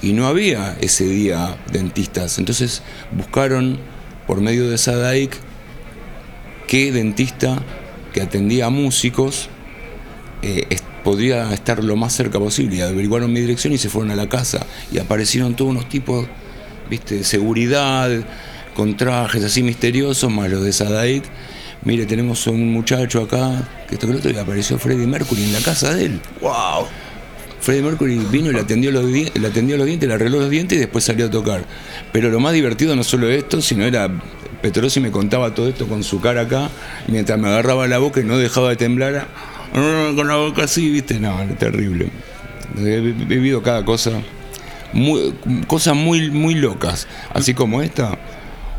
[0.01, 2.37] Y no había ese día dentistas.
[2.37, 2.81] Entonces
[3.15, 3.79] buscaron
[4.27, 5.37] por medio de Sadaic
[6.67, 7.61] qué dentista
[8.13, 9.49] que atendía a músicos
[10.41, 12.77] eh, es- podría estar lo más cerca posible.
[12.77, 14.65] Y averiguaron mi dirección y se fueron a la casa.
[14.91, 16.25] Y aparecieron todos unos tipos,
[16.89, 18.09] viste, de seguridad,
[18.75, 21.23] con trajes así misteriosos, más los de Sadaic.
[21.83, 25.53] Mire, tenemos un muchacho acá, que esto que lo otro, y apareció Freddie Mercury en
[25.53, 26.19] la casa de él.
[26.41, 26.87] ¡Wow!
[27.61, 30.77] Freddie Mercury vino y le atendió, los le atendió los dientes, le arregló los dientes
[30.77, 31.63] y después salió a tocar.
[32.11, 34.09] Pero lo más divertido no solo esto, sino era.
[34.65, 36.71] Petrosi me contaba todo esto con su cara acá,
[37.07, 39.27] mientras me agarraba la boca y no dejaba de temblar.
[39.75, 41.19] ah, Con la boca así, ¿viste?
[41.19, 42.09] No, terrible.
[42.75, 44.11] He vi- vivido cada cosa.
[44.91, 45.35] Muy,
[45.67, 47.07] cosas muy, muy locas.
[47.31, 48.17] Así como esta,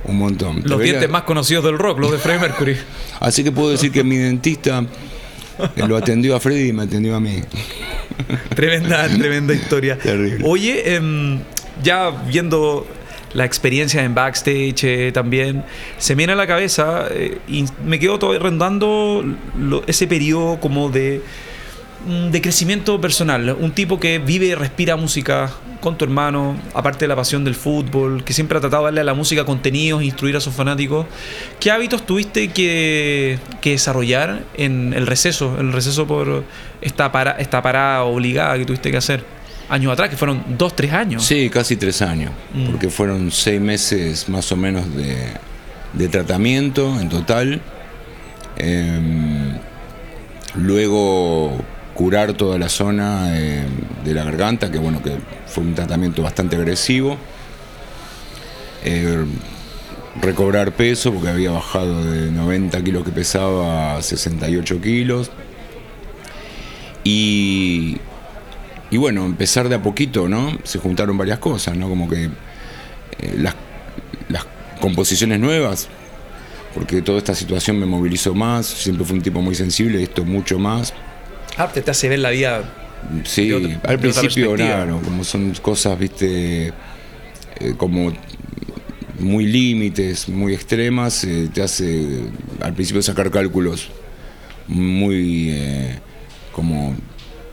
[0.03, 0.62] un montón.
[0.64, 2.77] Los dientes más conocidos del rock, los de Freddie Mercury.
[3.20, 4.83] Así que puedo decir que mi dentista
[5.77, 7.42] eh, lo atendió a Freddy y me atendió a mí.
[8.57, 9.96] Tremenda, tremenda historia.
[9.99, 10.44] Terrible.
[10.49, 11.38] Oye, em,
[11.83, 12.87] ya viendo
[13.37, 15.62] la experiencia en backstage eh, también,
[15.99, 19.22] se me viene a la cabeza eh, y me quedo todo rondando
[19.59, 21.20] lo- ese periodo como de,
[22.07, 23.57] mm, de crecimiento personal.
[23.61, 27.55] Un tipo que vive y respira música con tu hermano, aparte de la pasión del
[27.55, 31.07] fútbol, que siempre ha tratado de darle a la música contenidos, instruir a sus fanáticos.
[31.61, 35.57] ¿Qué hábitos tuviste que, que desarrollar en el receso?
[35.61, 36.42] El receso por
[36.81, 39.36] esta, para, esta parada obligada que tuviste que hacer
[39.68, 41.24] años atrás, que fueron dos, tres años.
[41.24, 42.66] Sí, casi tres años, Mm.
[42.70, 45.16] porque fueron seis meses más o menos de,
[45.92, 47.61] de tratamiento en total.
[48.57, 49.59] Em,
[50.55, 51.57] luego
[51.94, 53.66] curar toda la zona em,
[54.05, 55.12] de la garganta, que bueno, que
[55.46, 57.16] fue un tratamiento bastante agresivo.
[58.85, 59.24] Eh,
[60.22, 65.31] recobrar peso, porque había bajado de 90 kilos que pesaba a 68 kilos.
[67.05, 67.98] Y,
[68.90, 70.57] y bueno, empezar de a poquito, ¿no?
[70.64, 71.88] Se juntaron varias cosas, ¿no?
[71.88, 72.31] Como que eh,
[73.38, 73.55] las,
[74.29, 74.46] las
[74.81, 75.88] composiciones nuevas,
[76.75, 80.59] porque toda esta situación me movilizó más, siempre fui un tipo muy sensible, esto mucho
[80.59, 80.92] más.
[81.57, 82.64] Arte te hace ver la vida.
[83.25, 86.72] Sí, de otra- de al principio, claro, como son cosas, viste, eh,
[87.77, 88.12] como
[89.18, 92.20] muy límites, muy extremas, eh, te hace
[92.61, 93.88] al principio sacar cálculos
[94.68, 95.99] muy eh,
[96.53, 96.94] como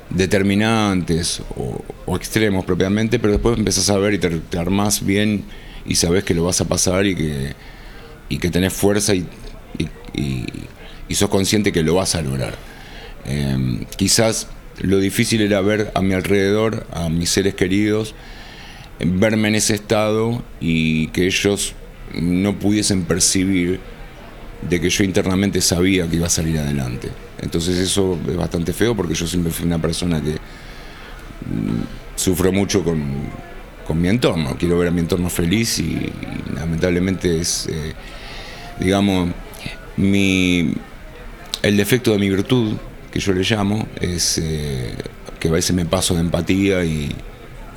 [0.09, 5.43] determinantes o, extremos propiamente, pero después empezás a ver y te, te armás bien
[5.85, 7.53] y sabes que lo vas a pasar y que,
[8.29, 9.27] y que tenés fuerza y,
[10.13, 10.45] y,
[11.15, 12.55] sos consciente que lo vas a lograr.
[13.25, 14.47] Eh, quizás
[14.79, 18.15] lo difícil era ver a mi alrededor, a mis seres queridos,
[18.99, 21.75] verme en ese estado y que ellos
[22.19, 23.79] no pudiesen percibir
[24.67, 27.09] de que yo internamente sabía que iba a salir adelante.
[27.43, 32.83] Entonces eso es bastante feo porque yo siempre fui una persona que mm, sufro mucho
[32.83, 33.03] con,
[33.85, 34.55] con mi entorno.
[34.57, 37.93] Quiero ver a mi entorno feliz y, y lamentablemente es, eh,
[38.79, 39.31] digamos,
[39.97, 40.73] mi,
[41.61, 42.73] el defecto de mi virtud,
[43.11, 44.95] que yo le llamo, es eh,
[45.39, 47.13] que a veces me paso de empatía y,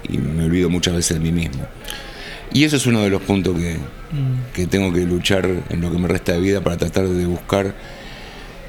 [0.09, 1.67] y me olvido muchas veces de mí mismo.
[2.53, 3.77] Y eso es uno de los puntos que,
[4.55, 7.75] que tengo que luchar en lo que me resta de vida para tratar de buscar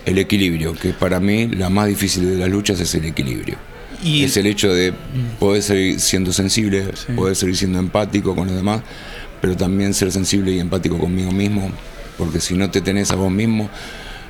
[0.07, 3.57] el equilibrio, que para mí la más difícil de las luchas es el equilibrio.
[4.03, 4.93] Y es el hecho de
[5.39, 7.13] poder seguir siendo sensible, Sí.
[7.13, 8.81] poder seguir siendo empático con los demás,
[9.41, 11.71] pero también ser sensible y empático conmigo mismo,
[12.17, 13.69] porque si no te tenés a vos mismo,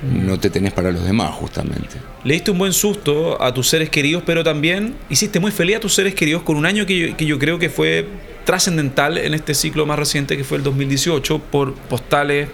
[0.02, 1.96] no te tenés para los demás justamente.
[2.24, 5.80] le diste un buen susto a tus seres queridos, pero también hiciste muy feliz a
[5.80, 8.06] tus seres queridos con un año que yo, que yo creo que fue
[8.44, 12.48] trascendental en este ciclo más reciente, que fue el 2018, por postales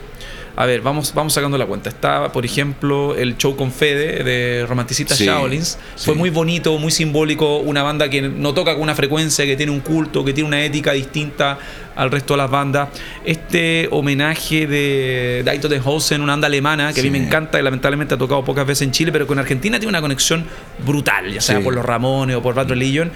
[0.57, 1.88] a ver, vamos, vamos sacando la cuenta.
[1.88, 5.79] Está, por ejemplo, el show con Fede de Romanticistas Sí, Shaolins.
[5.97, 6.19] Fue sí.
[6.19, 7.59] muy bonito, muy simbólico.
[7.59, 10.64] Una banda que no toca con una frecuencia, que tiene un culto, que tiene una
[10.64, 11.59] ética distinta
[11.97, 12.88] al resto de las bandas.
[13.25, 17.64] Este homenaje de Daito de Hosen, una banda alemana que a mí me encanta, que
[17.64, 20.45] lamentablemente ha tocado pocas veces en Chile, pero con Argentina tiene una conexión
[20.85, 23.11] brutal, ya sea por los Ramones o por Bad Religion.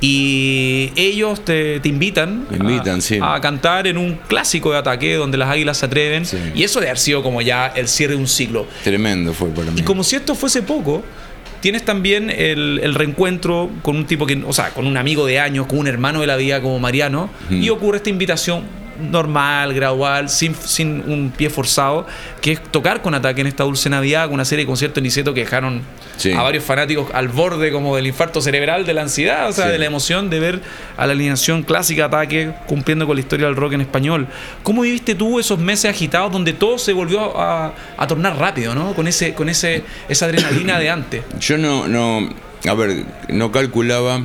[0.00, 3.18] Y ellos te, te invitan, invitan, a, sí.
[3.20, 6.26] a cantar en un clásico de ataque donde las águilas se atreven.
[6.26, 6.36] Sí.
[6.54, 8.66] Y eso de haber sido como ya el cierre de un ciclo.
[8.84, 9.80] Tremendo fue para mí.
[9.80, 11.02] Y como si esto fuese poco,
[11.60, 15.40] tienes también el, el reencuentro con un tipo que, o sea, con un amigo de
[15.40, 18.64] años, con un hermano de la vida como Mariano, y ocurre esta invitación
[19.00, 22.06] normal, gradual, sin, sin un pie forzado,
[22.40, 25.04] que es tocar con Ataque en esta dulce Navidad, con una serie de conciertos en
[25.04, 25.82] Niceto que dejaron
[26.16, 26.32] Sí.
[26.32, 29.72] a varios fanáticos al borde como del infarto cerebral, de la ansiedad, o sea, Sí.
[29.72, 30.60] de la emoción de ver
[30.96, 34.26] a la alineación clásica Ataque cumpliendo con la historia del rock en español.
[34.62, 38.94] ¿Cómo viviste tú esos meses agitados donde todo se volvió a, a tornar rápido, ¿no?
[38.94, 41.22] Con ese, con ese, esa adrenalina de antes.
[41.38, 42.30] Yo no, no,
[42.66, 44.22] a ver, no calculaba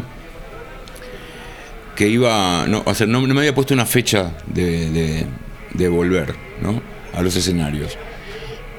[2.01, 5.25] que iba, no, o sea, no, no me había puesto una fecha de, de-
[5.75, 6.81] de volver, ¿no?
[7.13, 7.95] A los escenarios.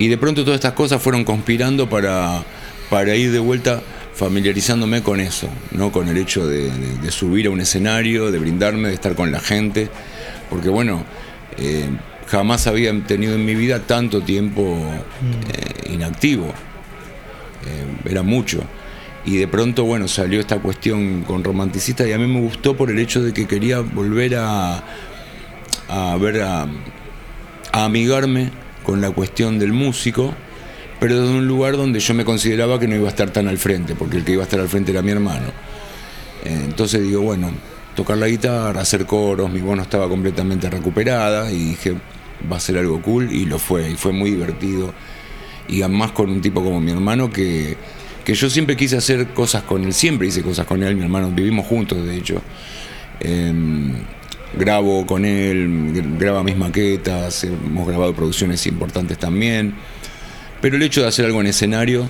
[0.00, 2.42] Y de pronto todas estas cosas fueron conspirando para,
[2.90, 3.80] para ir de vuelta
[4.16, 5.92] familiarizándome con eso, ¿no?
[5.92, 9.30] Con el hecho de, de- de subir a un escenario, de brindarme, de estar con
[9.30, 9.88] la gente.
[10.50, 11.04] Porque bueno,
[11.58, 11.90] eh,
[12.26, 14.76] jamás había tenido en mi vida tanto tiempo
[15.86, 16.48] eh, inactivo.
[16.48, 18.64] Eh, era mucho.
[19.24, 22.90] Y de pronto, bueno, salió esta cuestión con romanticista y a mí me gustó por
[22.90, 24.82] el hecho de que quería volver a,
[25.88, 26.66] a ver, a,
[27.72, 28.50] amigarme
[28.82, 30.34] con la cuestión del músico,
[30.98, 33.58] pero desde un lugar donde yo me consideraba que no iba a estar tan al
[33.58, 35.46] frente, porque el que iba a estar al frente era mi hermano.
[36.44, 37.52] Entonces digo, bueno,
[37.94, 41.94] tocar la guitarra, hacer coros, mi voz no estaba completamente recuperada y dije,
[42.50, 44.92] va a ser algo cool y lo fue, y fue muy divertido.
[45.68, 47.76] Y además con un tipo como mi hermano que,
[48.24, 51.30] que yo siempre quise hacer cosas con él, siempre hice cosas con él, mi hermano,
[51.30, 52.40] vivimos juntos de hecho.
[53.20, 53.94] Em,
[54.54, 59.74] grabo con él, gr- graba mis maquetas, hemos grabado producciones importantes también.
[60.60, 62.08] Pero el hecho de hacer algo en escenario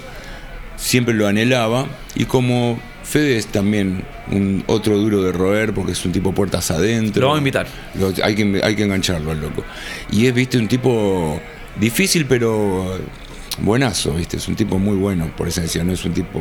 [0.76, 6.04] siempre lo anhelaba y como Fede es también un otro duro de roer porque es
[6.04, 7.20] un tipo puertas adentro.
[7.22, 7.66] Lo vamos a invitar.
[7.98, 9.64] Lo- hay, que, hay que engancharlo al loco.
[10.10, 11.40] Y es, viste, un tipo
[11.78, 12.98] difícil pero
[13.58, 16.40] buenazo, viste, es un tipo muy bueno por esencia, no es un tipo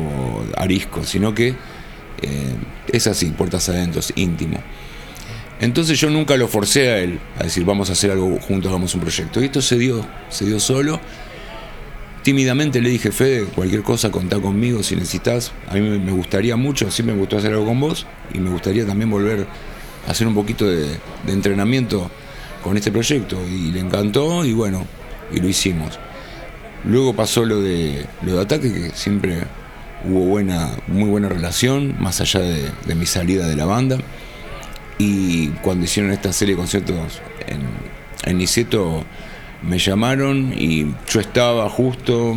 [0.56, 2.54] arisco, sino que eh,
[2.88, 4.58] es así, puertas adentro, es íntimo.
[5.60, 8.94] Entonces yo nunca lo forcé a él a decir vamos a hacer algo juntos, hagamos
[8.94, 9.40] un proyecto.
[9.40, 11.00] Y esto se dio, se dio solo.
[12.22, 15.52] Tímidamente le dije, Fede, cualquier cosa contá conmigo si necesitas.
[15.68, 18.86] A mí me gustaría mucho, siempre me gustó hacer algo con vos y me gustaría
[18.86, 19.46] también volver
[20.06, 22.10] a hacer un poquito de, de entrenamiento
[22.62, 23.38] con este proyecto.
[23.48, 24.84] Y le encantó y bueno,
[25.32, 25.98] y lo hicimos.
[26.84, 29.42] Luego pasó lo de, lo de ataque, que siempre
[30.04, 33.98] hubo buena, muy buena relación, más allá de, mi salida de la banda.
[34.98, 37.62] Y cuando hicieron esta serie de conciertos en,
[38.24, 38.96] en
[39.62, 42.36] me llamaron y yo estaba justo,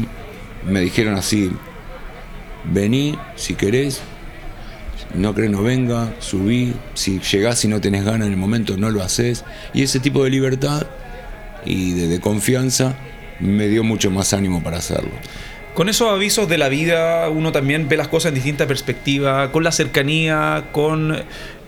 [0.68, 1.52] me dijeron así,
[2.72, 4.02] vení si querés,
[5.16, 8.92] no crees no venga, subí, si llegás y no tenés ganas en el momento no
[8.92, 9.44] lo haces.
[9.74, 10.86] Y ese tipo de libertad
[11.66, 12.96] y de confianza
[13.40, 15.12] me dio mucho más ánimo para hacerlo.
[15.74, 19.64] Con esos avisos de la vida, uno también ve las cosas en distinta perspectiva, con
[19.64, 21.16] la cercanía, con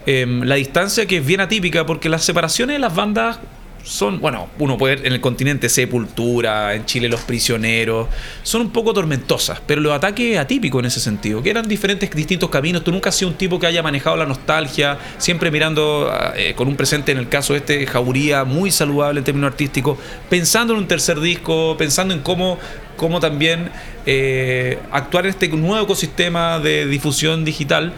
[0.06, 3.40] em, la distancia que es bien atípica, porque las separaciones de las bandas
[3.84, 8.08] son, bueno, uno puede ver en el continente Sepultura, en Chile Los Prisioneros,
[8.44, 12.50] son un poco tormentosas, pero los ataques atípicos en ese sentido, que eran diferentes, distintos
[12.50, 12.84] caminos.
[12.84, 16.68] Tú nunca has sido un tipo que haya manejado la nostalgia, siempre mirando eh, con
[16.68, 19.98] un presente, en el caso este, jauría, muy saludable en términos artísticos,
[20.30, 22.60] pensando en un tercer disco, pensando en cómo,
[22.98, 23.70] cómo también
[24.06, 27.94] eh, actuar en este nuevo ecosistema de difusión digital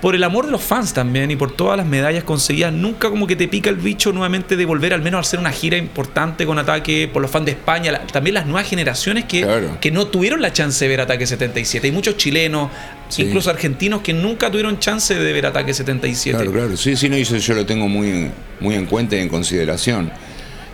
[0.00, 3.26] por el amor de los fans también y por todas las medallas conseguidas, nunca como
[3.26, 6.46] que te pica el bicho nuevamente de volver al menos a hacer una gira importante
[6.46, 9.76] con Ataque, por los fans de España, la- también las nuevas generaciones que, Claro.
[9.80, 11.86] que no tuvieron la chance de ver Ataque 77.
[11.88, 12.70] Hay muchos chilenos,
[13.10, 13.22] Sí.
[13.22, 16.36] incluso argentinos, que nunca tuvieron chance de ver Ataque 77.
[16.38, 16.76] Claro, claro.
[16.78, 18.30] Sí, sí, no, y eso yo lo tengo muy,
[18.60, 20.10] muy en cuenta y en consideración.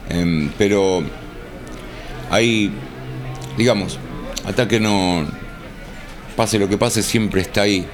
[0.08, 1.02] Em, pero
[2.30, 2.70] hay,
[3.56, 3.98] digamos,
[4.44, 5.26] hasta que no
[6.36, 7.86] pase lo que pase, siempre está ahí.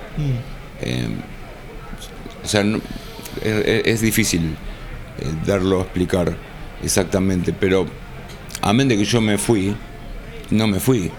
[0.82, 1.16] Em,
[2.44, 2.80] o sea, no-
[3.42, 4.42] es, difícil
[5.18, 6.36] eh, darlo a explicar
[6.82, 7.86] exactamente, pero
[8.60, 9.74] amén de que yo me fui,
[10.50, 11.10] no me fui.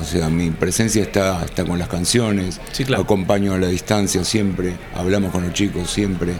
[0.00, 3.02] O sea, mi presencia está, está con las canciones, Sí, claro.
[3.02, 6.34] acompaño a la distancia siempre, hablamos con los chicos siempre.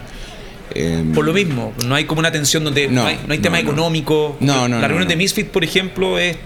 [0.75, 3.39] Em, Por lo mismo, no hay como una tensión donde no, No, hay, no hay
[3.41, 4.37] tema económico.
[4.41, 6.37] No, no, La reunión de Misfit, por ejemplo, es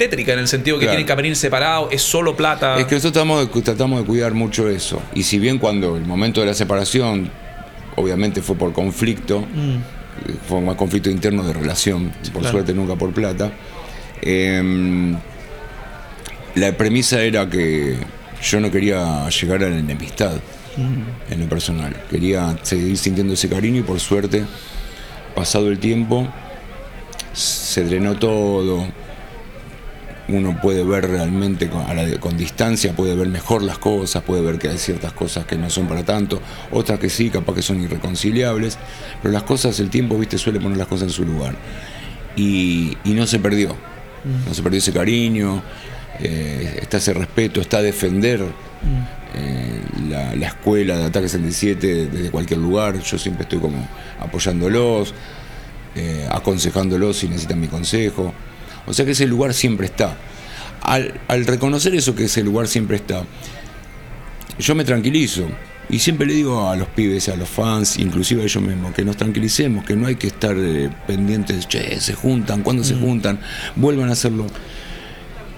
[0.00, 0.92] tétrica en el sentido que Claro.
[0.96, 2.78] tienen camarines separados, es solo plata.
[2.80, 5.02] Es que nosotros tratamos de, tratamos de cuidar mucho eso.
[5.14, 7.30] Y si bien cuando el momento de la separación,
[7.96, 9.78] obviamente fue por conflicto, eh,
[10.48, 12.50] fue más conflicto interno de relación, por claro.
[12.50, 13.52] suerte nunca por plata,
[14.22, 15.14] em,
[16.54, 17.98] la premisa era que
[18.42, 20.32] yo no quería llegar a la enemistad
[21.30, 21.94] en lo personal.
[22.10, 24.44] Quería seguir sintiendo ese cariño y por suerte,
[25.34, 26.26] pasado el tiempo,
[27.34, 28.86] se drenó todo,
[30.36, 34.42] uno puede ver realmente con, a la- con distancia, puede ver mejor las cosas, puede
[34.42, 37.62] ver que hay ciertas cosas que no son para tanto, otras que sí, capaz que
[37.62, 38.78] son irreconciliables,
[39.22, 41.54] pero las cosas, el tiempo, viste, suele poner las cosas en su lugar.
[42.36, 43.76] Y, y no se perdió,
[44.46, 45.62] no se perdió ese cariño,
[46.20, 48.40] eh, está ese respeto, está defender
[49.34, 53.86] eh, la, la escuela de Ataque 67 desde cualquier lugar, yo siempre estoy como
[54.20, 55.14] apoyándolos,
[55.96, 58.32] eh, aconsejándolos si necesitan mi consejo.
[58.86, 60.16] O sea que ese lugar siempre está.
[60.82, 63.24] Al, al reconocer eso que ese lugar siempre está,
[64.58, 65.46] yo me tranquilizo.
[65.88, 69.04] Y siempre le digo a los pibes, a los fans, inclusive a ellos mismos, que
[69.04, 73.40] nos tranquilicemos, que no hay que estar eh, pendientes, che, se juntan, cuándo se juntan,
[73.74, 74.46] vuelvan a hacerlo.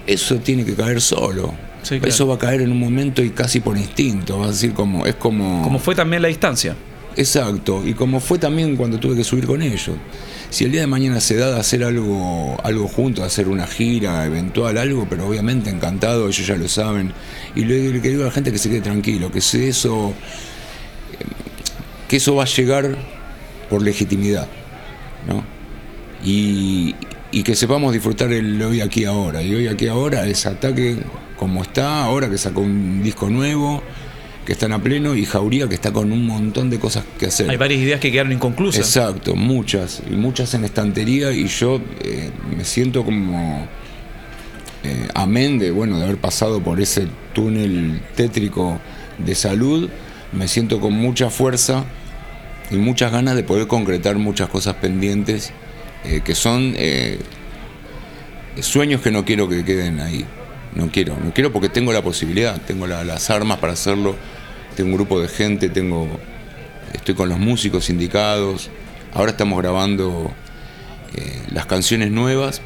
[0.06, 1.54] Eso tiene que caer solo.
[1.82, 2.08] Sí, claro.
[2.08, 4.38] Eso va a caer en un momento y casi por instinto.
[4.38, 5.62] Va a decir como, es como.
[5.62, 6.76] Como fue también la distancia.
[7.16, 9.90] Exacto, y como fue también cuando tuve que subir con ellos.
[10.50, 14.24] Si el día de mañana se da de hacer algo, algo juntos, hacer una gira
[14.26, 17.12] eventual, algo, pero obviamente encantado, ellos ya lo saben.
[17.54, 20.12] Y le, le digo a la gente que se quede tranquilo, que eso,
[21.12, 21.24] eh,
[22.08, 22.96] que eso va a llegar
[23.70, 24.46] por legitimidad,
[25.26, 25.42] ¿no?
[26.24, 26.94] Y,
[27.30, 29.42] y que sepamos disfrutar el hoy aquí ahora.
[29.42, 30.98] Y hoy aquí ahora es ataque
[31.38, 33.82] como está, ahora que sacó un disco nuevo,
[34.44, 37.48] que están a pleno, y Jauría que está con un montón de cosas que hacer.
[37.50, 38.80] Hay varias ideas que quedaron inconclusas.
[38.80, 43.68] Exacto, muchas, y muchas en estantería, y yo eh, me siento como
[44.84, 48.80] eh, amén de bueno de haber pasado por ese túnel tétrico
[49.18, 49.88] de salud,
[50.32, 51.84] me siento con mucha fuerza
[52.70, 55.52] y muchas ganas de poder concretar muchas cosas pendientes
[56.04, 57.18] eh, que son eh,
[58.60, 60.24] sueños que no quiero que queden ahí.
[60.74, 64.16] No quiero, no quiero porque tengo la posibilidad, tengo la- las armas para hacerlo,
[64.76, 66.08] tengo un grupo de gente, tengo,
[66.94, 68.70] estoy con los músicos indicados,
[69.12, 70.32] ahora estamos grabando
[71.14, 72.62] eh, las canciones nuevas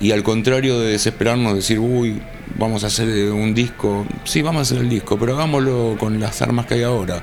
[0.00, 2.20] y al contrario de desesperarnos, decir, uy,
[2.56, 6.40] vamos a hacer un disco, sí, vamos a hacer el disco, pero hagámoslo con las
[6.42, 7.22] armas que hay ahora.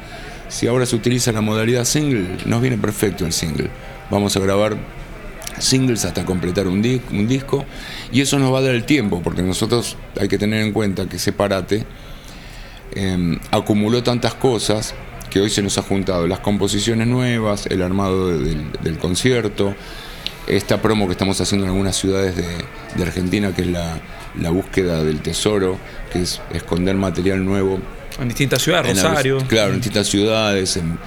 [0.49, 3.69] Si ahora se utiliza la modalidad single, nos viene perfecto el single.
[4.09, 4.75] Vamos a grabar
[5.59, 7.65] singles hasta completar un, di- un disco
[8.11, 11.07] y eso nos va a dar el tiempo porque nosotros hay que tener en cuenta
[11.07, 11.85] que Separate
[12.95, 14.95] eh, acumuló tantas cosas
[15.29, 19.75] que hoy se nos ha juntado las composiciones nuevas, el armado de- del, del concierto,
[20.47, 22.47] esta promo que estamos haciendo en algunas ciudades de,
[22.95, 23.99] de Argentina que es la,
[24.39, 25.77] la búsqueda del tesoro,
[26.11, 27.79] que es esconder material nuevo
[28.19, 29.37] En distintas ciudades, en la- Rosario.
[29.47, 30.97] claro, en distintas ciudades, en-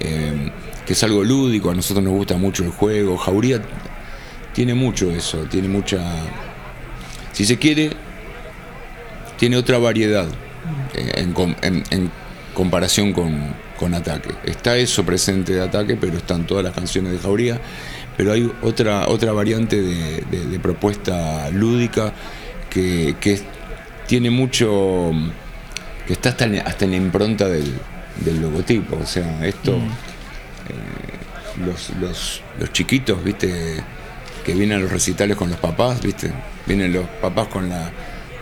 [0.00, 0.50] eh,
[0.86, 3.16] que es algo lúdico, a nosotros nos gusta mucho el juego.
[3.18, 3.60] Jauría
[4.56, 6.00] tiene mucho eso, tiene mucha.
[7.32, 7.90] Si se quiere,
[9.38, 10.26] tiene otra variedad
[10.94, 12.10] eh, en, com- en- en
[12.54, 14.30] comparación con, con Ataque.
[14.44, 17.60] Está eso presente de Ataque, pero están todas las canciones de Jauría.
[18.16, 22.14] Pero hay otra, otra variante de, de- de propuesta lúdica
[22.70, 23.14] que,
[24.06, 25.12] tiene mucho
[26.06, 27.74] que está hasta en, hasta en la impronta del,
[28.24, 28.96] del logotipo.
[29.02, 33.82] O sea, esto, eh, los, los, los chiquitos, viste,
[34.46, 36.30] que vienen a los recitales con los papás, viste,
[36.66, 37.90] vienen los papás con la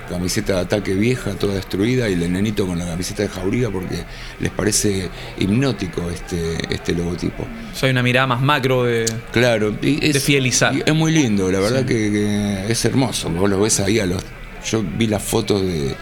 [0.07, 4.05] camiseta de ataque vieja, toda destruida, y el nenito con la camiseta de jauría porque
[4.39, 7.47] les parece hipnótico este, este logotipo.
[7.81, 9.07] Hay una mirada más macro de.
[9.33, 13.31] Claro, y es, De y es muy lindo, la verdad que, que es hermoso.
[13.31, 14.23] Vos lo ves ahí a los.
[14.71, 15.95] Yo vi las fotos de,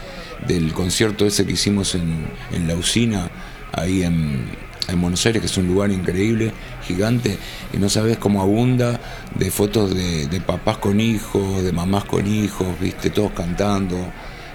[0.45, 3.29] del concierto ese que hicimos en, en La Usina,
[3.71, 4.47] ahí en,
[4.87, 6.51] en Buenos Aires, que es un lugar increíble,
[6.85, 7.37] gigante,
[7.73, 8.99] y no sabes cómo abunda
[9.35, 13.97] de fotos de, de papás con hijos, de mamás con hijos, viste, todos cantando,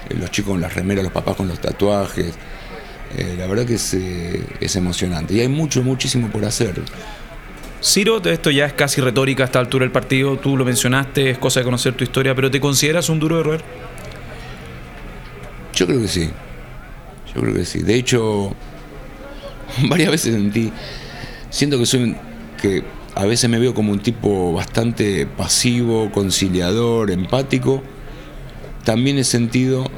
[0.08, 2.34] eh, los chicos con las remeras, los papás con los tatuajes.
[3.16, 5.34] Eh, la verdad que es, eh, es emocionante.
[5.34, 6.74] Y hay mucho, muchísimo por hacer.
[7.80, 10.36] Ciro, esto ya es casi retórica a esta altura del partido.
[10.36, 13.42] Tú lo mencionaste, es cosa de conocer tu historia, pero ¿te consideras un duro de
[13.42, 13.64] roer?
[15.72, 16.30] Yo creo que sí.
[17.34, 17.82] Yo creo que sí.
[17.82, 18.54] De hecho,
[19.88, 20.72] varias veces sentí,
[21.50, 22.16] siento que soy
[22.60, 27.82] que a veces me veo como un tipo bastante pasivo, conciliador, empático.
[28.84, 29.90] También he sentido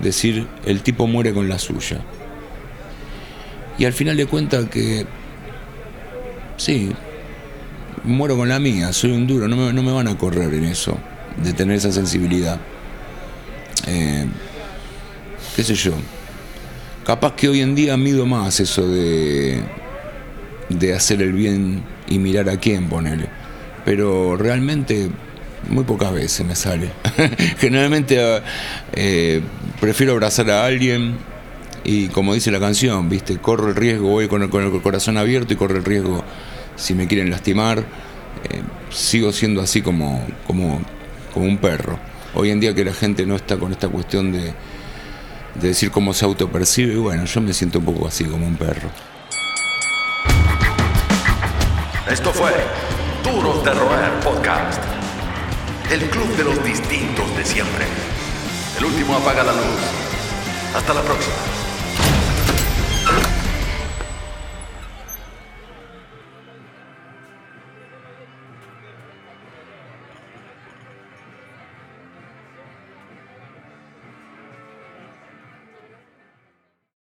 [0.00, 2.00] decir el tipo muere con la suya.
[3.78, 5.06] Y al final de cuentas que
[6.56, 6.92] sí,
[8.04, 10.64] muero con la mía, soy un duro, no me, no me van a correr en
[10.64, 10.96] eso,
[11.42, 12.60] de tener esa sensibilidad.
[13.86, 14.26] Eh,
[15.56, 15.92] qué sé yo.
[17.04, 19.60] Capaz que hoy en día mido más eso de,
[20.68, 23.28] de hacer el bien y mirar a quién ponerle.
[23.84, 25.10] Pero realmente
[25.68, 26.90] muy pocas veces me sale.
[27.58, 28.20] Generalmente
[28.92, 29.40] eh,
[29.80, 31.16] prefiero abrazar a alguien
[31.84, 35.56] y como dice la canción, viste, corro el riesgo, voy con el, corazón abierto y
[35.56, 36.22] corro el riesgo
[36.76, 37.78] si me quieren lastimar.
[37.80, 40.80] Eh, sigo siendo así como, como,
[41.34, 41.98] como un perro.
[42.34, 44.52] Hoy en día que la gente no está con esta cuestión de,
[45.54, 48.90] de decir cómo se autopercibe, bueno, yo me siento un poco así como un perro.
[52.10, 52.52] Esto fue
[53.24, 54.82] Duros de Roer Podcast.
[55.90, 57.86] El club de los distintos de siempre.
[58.78, 59.80] El último apaga la luz.
[60.74, 61.61] Hasta la próxima.